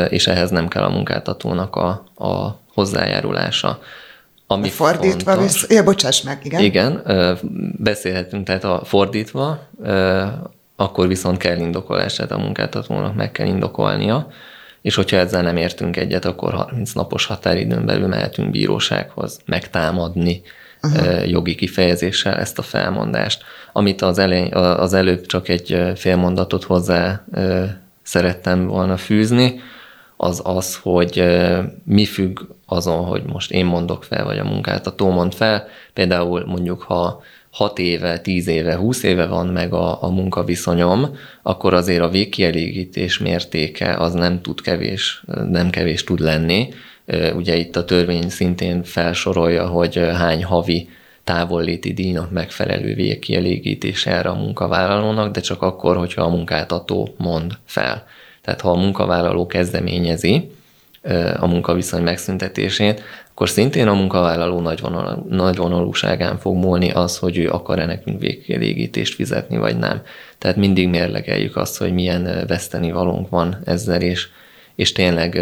[0.09, 3.79] és ehhez nem kell a munkáltatónak a, a hozzájárulása.
[4.47, 5.77] Ami fordítva, fontos, visz...
[5.77, 6.61] ja, bocsáss meg, igen.
[6.61, 7.01] Igen,
[7.77, 9.69] beszélhetünk, tehát a fordítva,
[10.81, 14.27] akkor viszont kell indokolás, tehát a munkáltatónak meg kell indokolnia,
[14.81, 20.41] és hogyha ezzel nem értünk egyet, akkor 30 napos határidőn belül mehetünk bírósághoz megtámadni
[20.83, 21.29] uh-huh.
[21.29, 23.43] jogi kifejezéssel ezt a felmondást.
[23.73, 27.25] Amit az, elej, az előbb csak egy félmondatot hozzá
[28.03, 29.59] szerettem volna fűzni,
[30.17, 31.23] az az, hogy
[31.83, 35.67] mi függ azon, hogy most én mondok fel, vagy a munkáltató mond fel.
[35.93, 41.73] Például mondjuk, ha 6 éve, 10 éve, 20 éve van meg a, a munkaviszonyom, akkor
[41.73, 46.73] azért a végkielégítés mértéke az nem tud kevés, nem kevés tud lenni.
[47.35, 50.89] Ugye itt a törvény szintén felsorolja, hogy hány havi
[51.23, 58.07] távolléti díjnak megfelelő végkielégítés erre a munkavállalónak, de csak akkor, hogyha a munkáltató mond fel.
[58.41, 60.51] Tehát ha a munkavállaló kezdeményezi
[61.39, 63.01] a munkaviszony megszüntetését,
[63.41, 69.57] akkor szintén a munkavállaló nagyvonalú, nagyvonalúságán fog múlni az, hogy ő akar-e nekünk végkielégítést fizetni,
[69.57, 70.01] vagy nem.
[70.37, 74.27] Tehát mindig mérlegeljük azt, hogy milyen veszteni valónk van ezzel, és,
[74.75, 75.35] és tényleg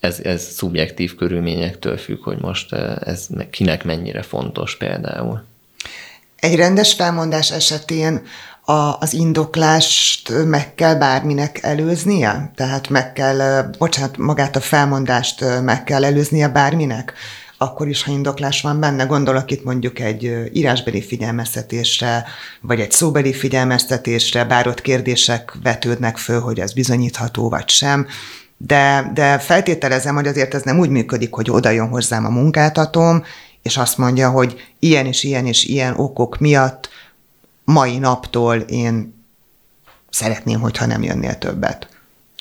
[0.00, 5.44] ez, ez szubjektív körülményektől függ, hogy most ez kinek mennyire fontos például.
[6.36, 8.22] Egy rendes felmondás esetén
[8.68, 12.50] a, az indoklást meg kell bárminek előznie?
[12.54, 17.12] Tehát meg kell, bocsánat, magát a felmondást meg kell előznie bárminek?
[17.58, 22.24] Akkor is, ha indoklás van benne, gondolok itt mondjuk egy írásbeli figyelmeztetésre,
[22.60, 28.06] vagy egy szóbeli figyelmeztetésre, bár ott kérdések vetődnek föl, hogy ez bizonyítható vagy sem,
[28.56, 33.24] de, de feltételezem, hogy azért ez nem úgy működik, hogy oda jön hozzám a munkáltatóm,
[33.62, 36.88] és azt mondja, hogy ilyen és ilyen és ilyen okok miatt
[37.72, 39.24] mai naptól én
[40.10, 41.88] szeretném, hogyha nem jönnél többet.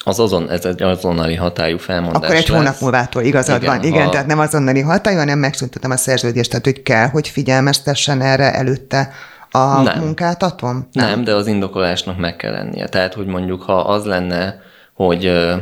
[0.04, 2.58] Az azon, ez egy azonnali hatályú felmondás Akkor egy lesz.
[2.58, 3.86] hónap múlvától igazad igen, van.
[3.86, 4.10] Igen, ha...
[4.10, 9.12] tehát nem azonnali hatályú, hanem megszüntetem a szerződést, tehát hogy kell, hogy figyelmeztessen erre előtte
[9.52, 10.00] a nem.
[10.00, 10.88] munkáltatom?
[10.92, 11.10] Nem.
[11.10, 12.88] nem, de az indokolásnak meg kell lennie.
[12.88, 14.62] Tehát, hogy mondjuk, ha az lenne,
[14.94, 15.56] hogy ö,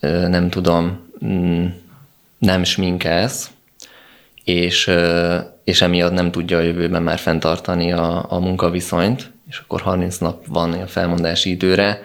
[0.00, 1.66] ö, nem tudom, mm,
[2.38, 3.50] nem sminkez,
[4.44, 4.90] és
[5.64, 10.46] és emiatt nem tudja a jövőben már fenntartani a, a munkaviszonyt, és akkor 30 nap
[10.46, 12.02] van a felmondási időre.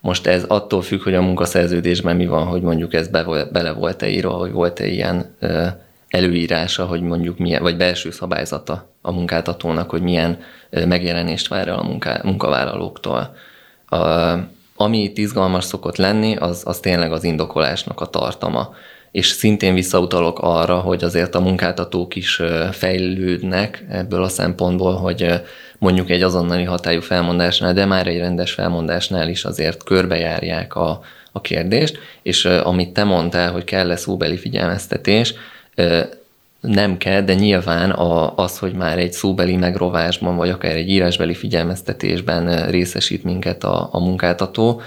[0.00, 4.08] Most ez attól függ, hogy a munkaszerződésben mi van, hogy mondjuk ez be, bele volt-e
[4.08, 5.36] írva, hogy volt-e ilyen
[6.08, 10.38] előírása, hogy mondjuk milyen, vagy belső szabályzata a munkáltatónak, hogy milyen
[10.70, 13.34] megjelenést vár el a munká, munkavállalóktól.
[13.86, 13.96] A,
[14.76, 18.74] ami itt izgalmas szokott lenni, az, az tényleg az indokolásnak a tartama
[19.12, 25.40] és szintén visszautalok arra, hogy azért a munkáltatók is fejlődnek ebből a szempontból, hogy
[25.78, 31.00] mondjuk egy azonnali hatályú felmondásnál, de már egy rendes felmondásnál is azért körbejárják a,
[31.32, 35.34] a kérdést, és amit te mondtál, hogy kell-e szóbeli figyelmeztetés,
[36.60, 41.34] nem kell, de nyilván a, az, hogy már egy szóbeli megrovásban, vagy akár egy írásbeli
[41.34, 44.80] figyelmeztetésben részesít minket a, a munkáltató,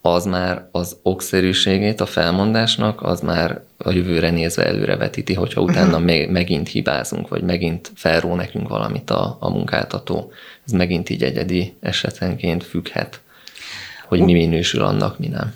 [0.00, 6.04] az már az okszerűségét a felmondásnak, az már a jövőre nézve előrevetíti, hogyha utána uh-huh.
[6.04, 10.32] még, megint hibázunk, vagy megint felró nekünk valamit a, a munkáltató.
[10.66, 13.20] Ez megint így egyedi esetenként függhet,
[14.06, 15.54] hogy mi minősül annak, mi nem.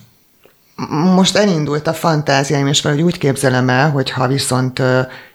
[1.15, 4.79] Most elindult a fantáziáim, és valahogy úgy képzelem el, hogy ha viszont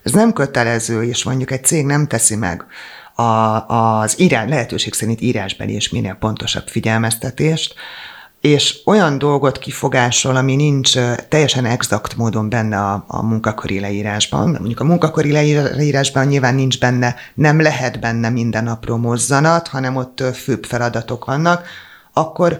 [0.03, 2.65] ez nem kötelező, és mondjuk egy cég nem teszi meg
[3.15, 7.75] a, az írás, lehetőség szerint írásbeli és minél pontosabb figyelmeztetést,
[8.45, 10.93] és olyan dolgot kifogásol, ami nincs
[11.29, 14.49] teljesen exakt módon benne a, a munkaköri leírásban.
[14.49, 20.23] Mondjuk a munkaköri leírásban nyilván nincs benne, nem lehet benne minden apró mozzanat, hanem ott
[20.33, 21.67] főbb feladatok vannak,
[22.13, 22.59] akkor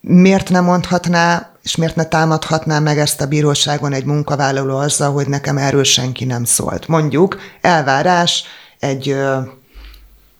[0.00, 5.28] miért nem mondhatná, és miért ne támadhatná meg ezt a bíróságon egy munkavállaló azzal, hogy
[5.28, 6.88] nekem erről senki nem szólt.
[6.88, 8.44] Mondjuk elvárás
[8.78, 9.16] egy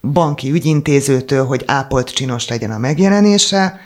[0.01, 3.79] banki ügyintézőtől, hogy ápolt csinos legyen a megjelenése,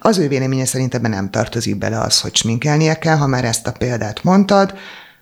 [0.00, 3.66] az ő véleménye szerint ebben nem tartozik bele az, hogy sminkelnie kell, ha már ezt
[3.66, 4.74] a példát mondtad,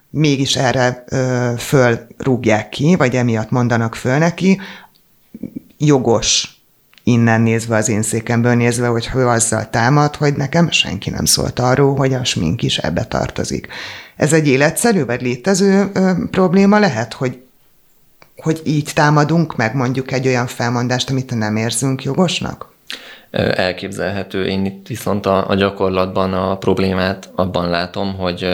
[0.09, 4.59] mégis erre ö, fölrúgják ki, vagy emiatt mondanak föl neki,
[5.77, 6.57] jogos
[7.03, 11.59] innen nézve, az én székemből nézve, hogy ő azzal támad, hogy nekem senki nem szólt
[11.59, 13.67] arról, hogy a smink is ebbe tartozik.
[14.15, 17.43] Ez egy életszerű vagy létező ö, probléma lehet, hogy
[18.41, 22.73] hogy így támadunk meg mondjuk egy olyan felmondást, amit nem érzünk jogosnak?
[23.31, 24.45] Elképzelhető.
[24.45, 28.47] Én itt viszont a, a gyakorlatban a problémát abban látom, hogy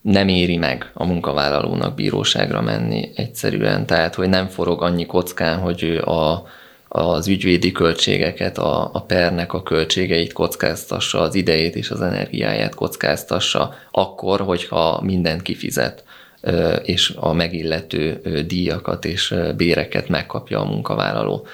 [0.00, 5.82] nem éri meg a munkavállalónak bíróságra menni egyszerűen, tehát hogy nem forog annyi kockán, hogy
[5.82, 6.46] ő a,
[6.88, 13.74] az ügyvédi költségeket, a, a pernek a költségeit kockáztassa, az idejét és az energiáját kockáztassa,
[13.90, 16.04] akkor, hogyha mindent kifizet
[16.82, 21.46] és a megillető díjakat és béreket megkapja a munkavállaló.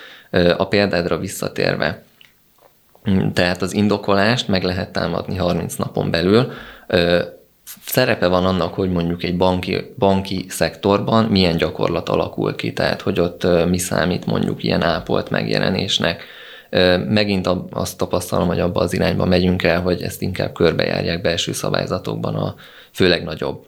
[0.56, 2.02] A példádra visszatérve,
[3.32, 6.52] tehát az indokolást meg lehet támadni 30 napon belül,
[7.86, 13.20] szerepe van annak, hogy mondjuk egy banki, banki szektorban milyen gyakorlat alakul ki, tehát hogy
[13.20, 16.24] ott mi számít mondjuk ilyen ápolt megjelenésnek.
[17.08, 22.34] Megint azt tapasztalom, hogy abba az irányba megyünk el, hogy ezt inkább körbejárják belső szabályzatokban
[22.34, 22.54] a
[22.92, 23.66] főleg nagyobb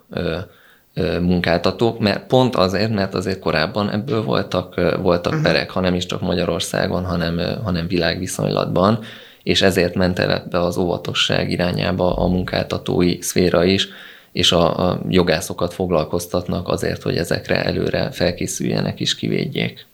[1.21, 5.47] munkáltatók, mert pont azért, mert azért korábban ebből voltak, voltak uh-huh.
[5.47, 8.99] perek, ha nem is csak Magyarországon, hanem, hanem világviszonylatban,
[9.47, 13.89] és ezért ment el ebbe az óvatosság irányába a munkáltatói szféra is,
[14.33, 19.87] és a, a jogászokat foglalkoztatnak azért, hogy ezekre előre felkészüljenek és kivédjék.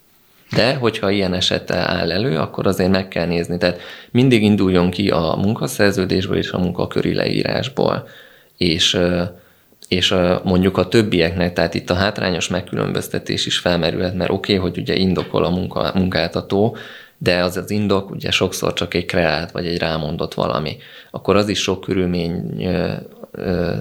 [0.55, 3.59] De, hogyha ilyen esete áll elő, akkor azért meg kell nézni.
[3.59, 3.81] Tehát
[4.11, 8.09] mindig induljon ki a munkaszerződésből és a munkaköri leírásból.
[8.57, 8.99] És,
[9.89, 14.81] és mondjuk a többieknek, tehát itt a hátrányos megkülönböztetés is felmerülhet, mert oké, okay, hogy
[14.81, 16.77] ugye indokol a munka, munkáltató,
[17.23, 20.77] de az az indok ugye sokszor csak egy kreált vagy egy rámondott valami.
[21.11, 22.67] Akkor az is sok körülmény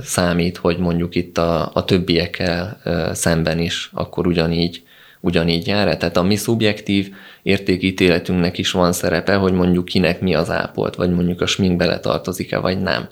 [0.03, 2.81] számít, hogy mondjuk itt a, a többiekkel
[3.13, 4.83] szemben is akkor ugyanígy,
[5.19, 5.97] ugyanígy jár.
[5.97, 7.13] Tehát a mi szubjektív
[7.43, 12.57] értékítéletünknek is van szerepe, hogy mondjuk kinek mi az ápolt, vagy mondjuk a smink beletartozik-e,
[12.57, 13.07] vagy nem.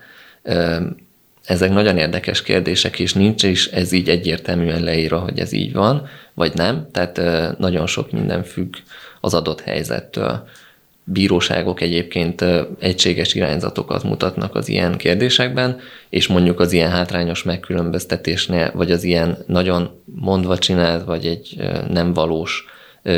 [1.45, 6.07] Ezek nagyon érdekes kérdések, és nincs is ez így egyértelműen leírva, hogy ez így van,
[6.33, 6.87] vagy nem.
[6.91, 7.21] Tehát
[7.57, 8.75] nagyon sok minden függ
[9.21, 10.47] az adott helyzettől.
[11.03, 12.45] Bíróságok egyébként
[12.79, 19.37] egységes irányzatokat mutatnak az ilyen kérdésekben, és mondjuk az ilyen hátrányos megkülönböztetésnél, vagy az ilyen
[19.47, 21.55] nagyon mondva csinált, vagy egy
[21.89, 22.65] nem valós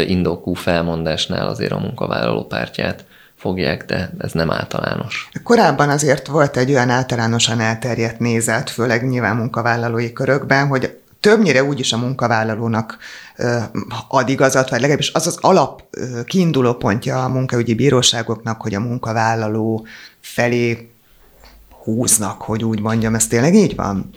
[0.08, 5.30] indokú felmondásnál azért a munkavállaló pártját fogják, de ez nem általános.
[5.44, 11.94] Korábban azért volt egy olyan általánosan elterjedt nézet, főleg nyilván munkavállalói körökben, hogy többnyire úgyis
[11.94, 12.98] a munkavállalónak
[14.08, 15.84] ad igazat, vagy legalábbis az az alap
[16.26, 19.86] kiinduló pontja a munkaügyi bíróságoknak, hogy a munkavállaló
[20.20, 20.92] felé
[21.84, 24.10] húznak, hogy úgy mondjam, ez tényleg így van?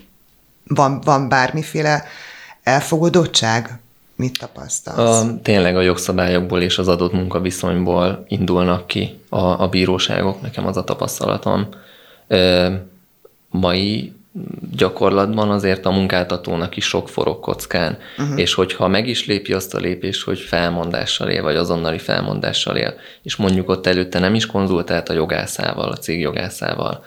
[0.67, 2.03] Van, van bármiféle
[2.63, 3.79] elfogadottság?
[4.15, 5.23] Mit tapasztalsz?
[5.23, 10.77] A, tényleg a jogszabályokból és az adott munkaviszonyból indulnak ki a, a bíróságok, nekem az
[10.77, 11.67] a tapasztalatom.
[12.27, 12.73] Ö,
[13.49, 14.13] mai
[14.77, 18.39] gyakorlatban azért a munkáltatónak is sok forog kockán, uh-huh.
[18.39, 22.93] és hogyha meg is lépi azt a lépést, hogy felmondással él, vagy azonnali felmondással él,
[23.23, 27.05] és mondjuk ott előtte nem is konzultált a jogászával, a cég jogászával,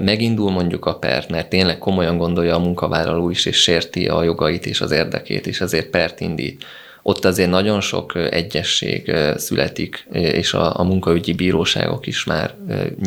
[0.00, 4.66] megindul mondjuk a pert, mert tényleg komolyan gondolja a munkavállaló is, és sérti a jogait
[4.66, 6.64] és az érdekét, és azért pert indít,
[7.06, 12.54] ott azért nagyon sok egyesség születik, és a, a munkaügyi bíróságok is már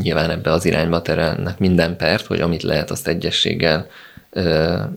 [0.01, 3.87] nyilván ebbe az irányba terelnek minden pert, hogy amit lehet, azt egyességgel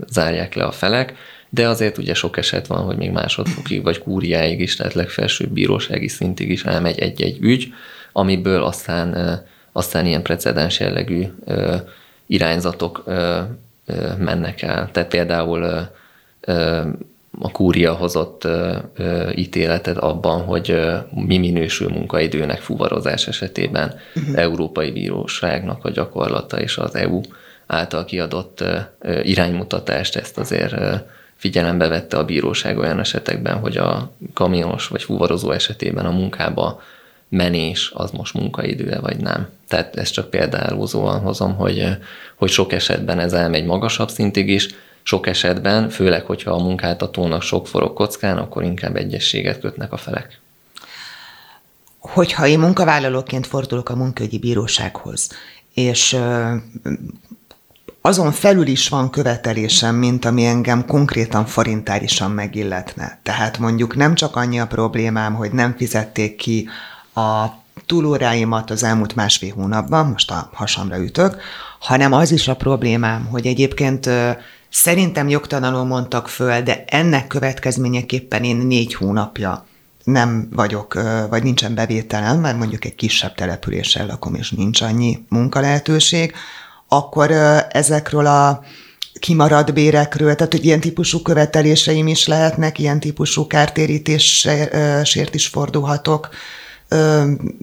[0.09, 1.15] zárják le a felek,
[1.49, 6.09] de azért ugye sok eset van, hogy még másodfokig vagy kúriáig is, tehát legfelsőbb bírósági
[6.09, 7.73] szintig is elmegy egy-egy ügy,
[8.13, 9.41] amiből aztán,
[9.73, 11.27] aztán ilyen precedens jellegű
[12.27, 13.05] irányzatok
[14.19, 14.91] mennek el.
[14.93, 15.91] Tehát például
[17.41, 24.39] a kúria hozott ö, ö, ítéletet abban, hogy ö, mi minősül munkaidőnek fuvarozás esetében uh-huh.
[24.39, 27.21] Európai Bíróságnak a gyakorlata és az EU
[27.67, 30.95] által kiadott ö, ö, iránymutatást ezt azért ö,
[31.37, 36.83] figyelembe vette a bíróság olyan esetekben, hogy a kamionos vagy fuvarozó esetében a munkába
[37.29, 39.49] menés az most munkaidő vagy nem.
[39.69, 41.89] Tehát ezt csak példáulózóan hozom, hogy,
[42.37, 44.69] hogy sok esetben ez elmegy magasabb szintig is,
[45.03, 50.41] sok esetben, főleg, hogyha a munkáltatónak sok forog kockán, akkor inkább egyességet kötnek a felek.
[51.99, 55.31] Hogyha én munkavállalóként fordulok a munkaügyi bírósághoz,
[55.75, 56.17] és
[58.01, 63.19] azon felül is van követelésem, mint ami engem konkrétan forintárisan megilletne.
[63.23, 66.69] Tehát mondjuk nem csak annyi a problémám, hogy nem fizették ki
[67.15, 67.47] a
[67.87, 71.43] túlóráimat az elmúlt másfél hónapban, most a hasamra ütök,
[71.79, 74.11] hanem az is a problémám, hogy egyébként
[74.71, 79.67] Szerintem jogtalanul mondtak föl, de ennek következményeképpen én négy hónapja
[80.05, 81.01] nem vagyok,
[81.31, 86.35] vagy nincsen bevételem, mert mondjuk egy kisebb településsel lakom, és nincs annyi munkalehetőség,
[86.89, 87.31] akkor
[87.71, 88.63] ezekről a
[89.19, 96.29] kimaradt bérekről, tehát hogy ilyen típusú követeléseim is lehetnek, ilyen típusú kártérítésért is fordulhatok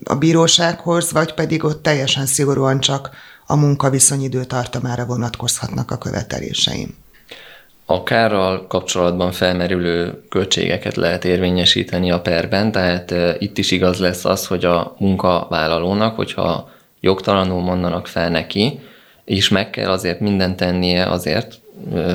[0.04, 3.10] a bírósághoz, vagy pedig ott teljesen szigorúan csak
[3.50, 6.96] a munkaviszonyidő tartamára vonatkozhatnak a követeléseim.
[7.86, 14.46] a kárral kapcsolatban felmerülő költségeket lehet érvényesíteni a perben, tehát itt is igaz lesz az,
[14.46, 16.70] hogy a munkavállalónak, hogyha
[17.00, 18.80] jogtalanul mondanak fel neki,
[19.24, 21.60] és meg kell azért mindent tennie azért,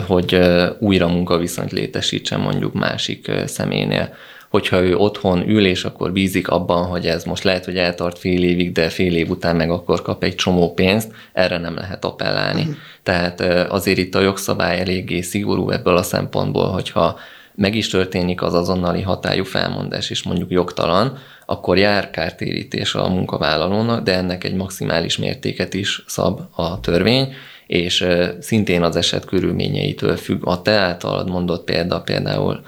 [0.08, 0.40] hogy
[0.80, 4.14] újra munkaviszonyt létesítsen mondjuk másik személynél.
[4.50, 8.44] Hogyha ő otthon ül, és akkor bízik abban, hogy ez most lehet, hogy eltart fél
[8.44, 12.62] évig, de fél év után meg akkor kap egy csomó pénzt, erre nem lehet appellálni.
[12.62, 12.76] Uh-huh.
[13.04, 17.20] Tehát azért itt a jogszabály eléggé szigorú ebből a szempontból, hogyha
[17.56, 24.04] meg is történik az azonnali hatályú felmondás, és mondjuk jogtalan, akkor jár kártérítés a munkavállalónak,
[24.04, 27.34] de ennek egy maximális mértéket is szab a törvény,
[27.68, 28.06] és
[28.40, 30.48] szintén az eset körülményeitől függ.
[30.48, 32.64] A te általad mondott példa például,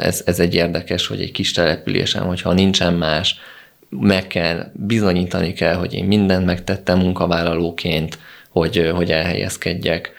[0.00, 3.38] ez, ez egy érdekes, hogy egy kis településen, hogyha nincsen más,
[3.88, 8.18] meg kell, bizonyítani kell, hogy én mindent megtettem munkavállalóként,
[8.50, 10.12] hogy, hogy elhelyezkedjek.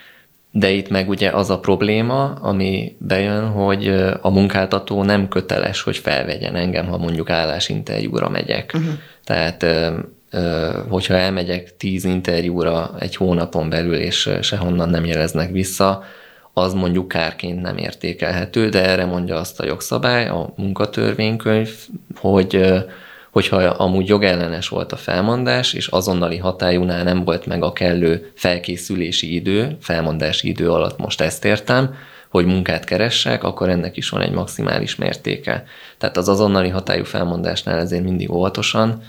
[0.52, 3.88] De itt meg ugye az a probléma, ami bejön, hogy
[4.22, 8.72] a munkáltató nem köteles, hogy felvegyen engem, ha mondjuk állásinterjúra megyek.
[8.76, 8.92] Uh-huh.
[9.24, 9.66] Tehát
[10.90, 16.04] hogyha elmegyek tíz interjúra egy hónapon belül, és sehonnan nem jeleznek vissza,
[16.54, 21.70] az mondjuk kárként nem értékelhető, de erre mondja azt a jogszabály, a munkatörvénykönyv,
[22.16, 22.74] hogy
[23.32, 29.34] hogyha amúgy jogellenes volt a felmondás, és azonnali hatályúnál nem volt meg a kellő felkészülési
[29.34, 31.96] idő, felmondási idő alatt most ezt értem,
[32.30, 35.64] hogy munkát keressek, akkor ennek is van egy maximális mértéke.
[35.98, 39.02] Tehát az azonnali hatályú felmondásnál ezért mindig óvatosan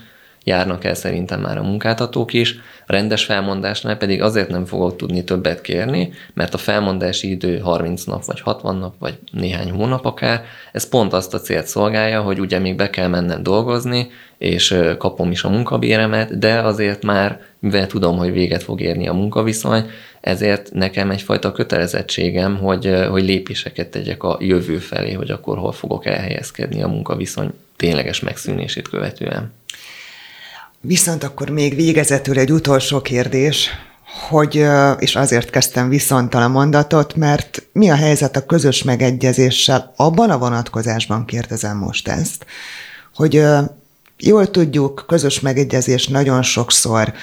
[0.49, 5.23] járnak el szerintem már a munkáltatók is, a rendes felmondásnál pedig azért nem fogok tudni
[5.23, 10.43] többet kérni, mert a felmondási idő 30 nap, vagy 60 nap, vagy néhány hónap akár,
[10.71, 15.31] ez pont azt a célt szolgálja, hogy ugye még be kell mennem dolgozni, és kapom
[15.31, 19.89] is a munkabéremet, de azért már, mivel tudom, hogy véget fog érni a munkaviszony,
[20.21, 26.05] ezért nekem egyfajta kötelezettségem, hogy, hogy lépéseket tegyek a jövő felé, hogy akkor hol fogok
[26.05, 29.58] elhelyezkedni a munkaviszony tényleges megszűnését követően.
[30.81, 33.69] Viszont akkor még végezetül egy utolsó kérdés,
[34.29, 34.65] hogy,
[34.99, 39.93] és azért kezdtem viszonttal a mondatot, mert mi a helyzet a közös megegyezéssel?
[39.95, 42.45] Abban a vonatkozásban kérdezem most ezt,
[43.15, 43.45] hogy
[44.17, 47.13] jól tudjuk, közös megegyezés nagyon sokszor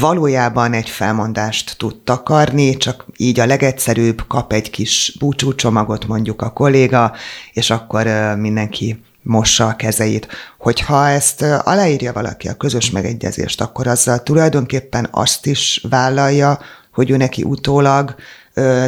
[0.00, 6.52] valójában egy felmondást tud takarni, csak így a legegyszerűbb kap egy kis búcsúcsomagot mondjuk a
[6.52, 7.12] kolléga,
[7.52, 8.06] és akkor
[8.38, 10.28] mindenki mossa a kezeit.
[10.58, 16.58] Hogyha ezt aláírja valaki a közös megegyezést, akkor azzal tulajdonképpen azt is vállalja,
[16.92, 18.14] hogy ő neki utólag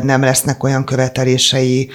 [0.02, 1.90] nem lesznek olyan követelései,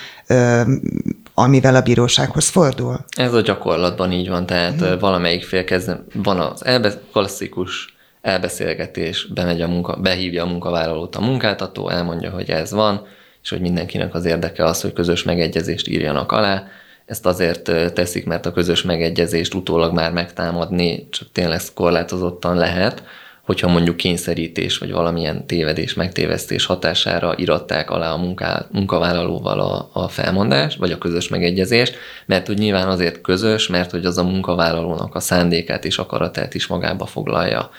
[1.34, 3.06] amivel a bírósághoz fordul?
[3.18, 5.00] Ez a gyakorlatban így van, tehát hmm.
[5.00, 11.22] valamelyik fél kezdve, van az elbe, klasszikus elbeszélgetés, bemegy a munka, behívja a munkavállalót a
[11.22, 13.08] munkáltató, elmondja, hogy ez van,
[13.44, 16.68] és hogy mindenkinek az érdeke az, hogy közös megegyezést írjanak alá,
[17.08, 23.03] ezt azért teszik, mert a közös megegyezést utólag már megtámadni csak tényleg korlátozottan lehet,
[23.41, 30.08] hogyha mondjuk kényszerítés vagy valamilyen tévedés, megtévesztés hatására iratták alá a munká, munkavállalóval a, a
[30.08, 31.95] felmondást, vagy a közös megegyezést,
[32.26, 36.68] mert úgy nyilván azért közös, mert hogy az a munkavállalónak a szándékát és akaratát is
[36.68, 37.70] magába foglalja.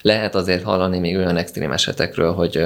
[0.00, 2.64] Lehet azért hallani még olyan extrém esetekről, hogy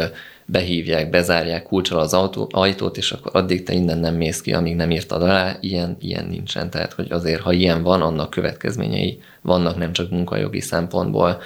[0.50, 4.76] behívják, bezárják kulcsal az autó, ajtót, és akkor addig te innen nem mész ki, amíg
[4.76, 6.70] nem írtad alá, ilyen, ilyen nincsen.
[6.70, 11.40] Tehát, hogy azért, ha ilyen van, annak következményei vannak nem csak munkajogi szempontból.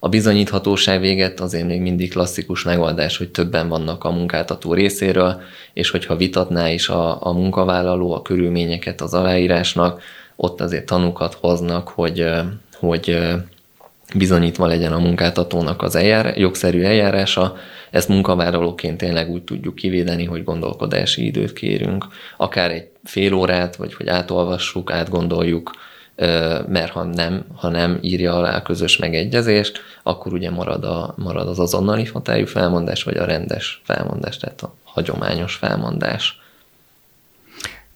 [0.00, 5.40] A bizonyíthatóság véget azért még mindig klasszikus megoldás, hogy többen vannak a munkáltató részéről,
[5.72, 10.02] és hogyha vitatná is a, a munkavállaló a körülményeket az aláírásnak,
[10.36, 12.26] ott azért tanúkat hoznak, hogy,
[12.78, 13.18] hogy
[14.14, 17.56] bizonyítva legyen a munkáltatónak az eljár, jogszerű eljárása,
[17.90, 22.06] ezt munkavállalóként tényleg úgy tudjuk kivédeni, hogy gondolkodási időt kérünk,
[22.36, 25.70] akár egy fél órát, vagy hogy átolvassuk, átgondoljuk,
[26.68, 31.48] mert ha nem, ha nem írja alá a közös megegyezést, akkor ugye marad, a, marad
[31.48, 36.40] az azonnali hatályú felmondás, vagy a rendes felmondás, tehát a hagyományos felmondás.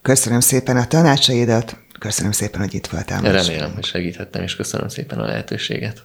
[0.03, 3.20] Köszönöm szépen a tanácsaidat, köszönöm szépen, hogy itt voltál.
[3.22, 6.02] Remélem, hogy segíthettem, és köszönöm szépen a lehetőséget.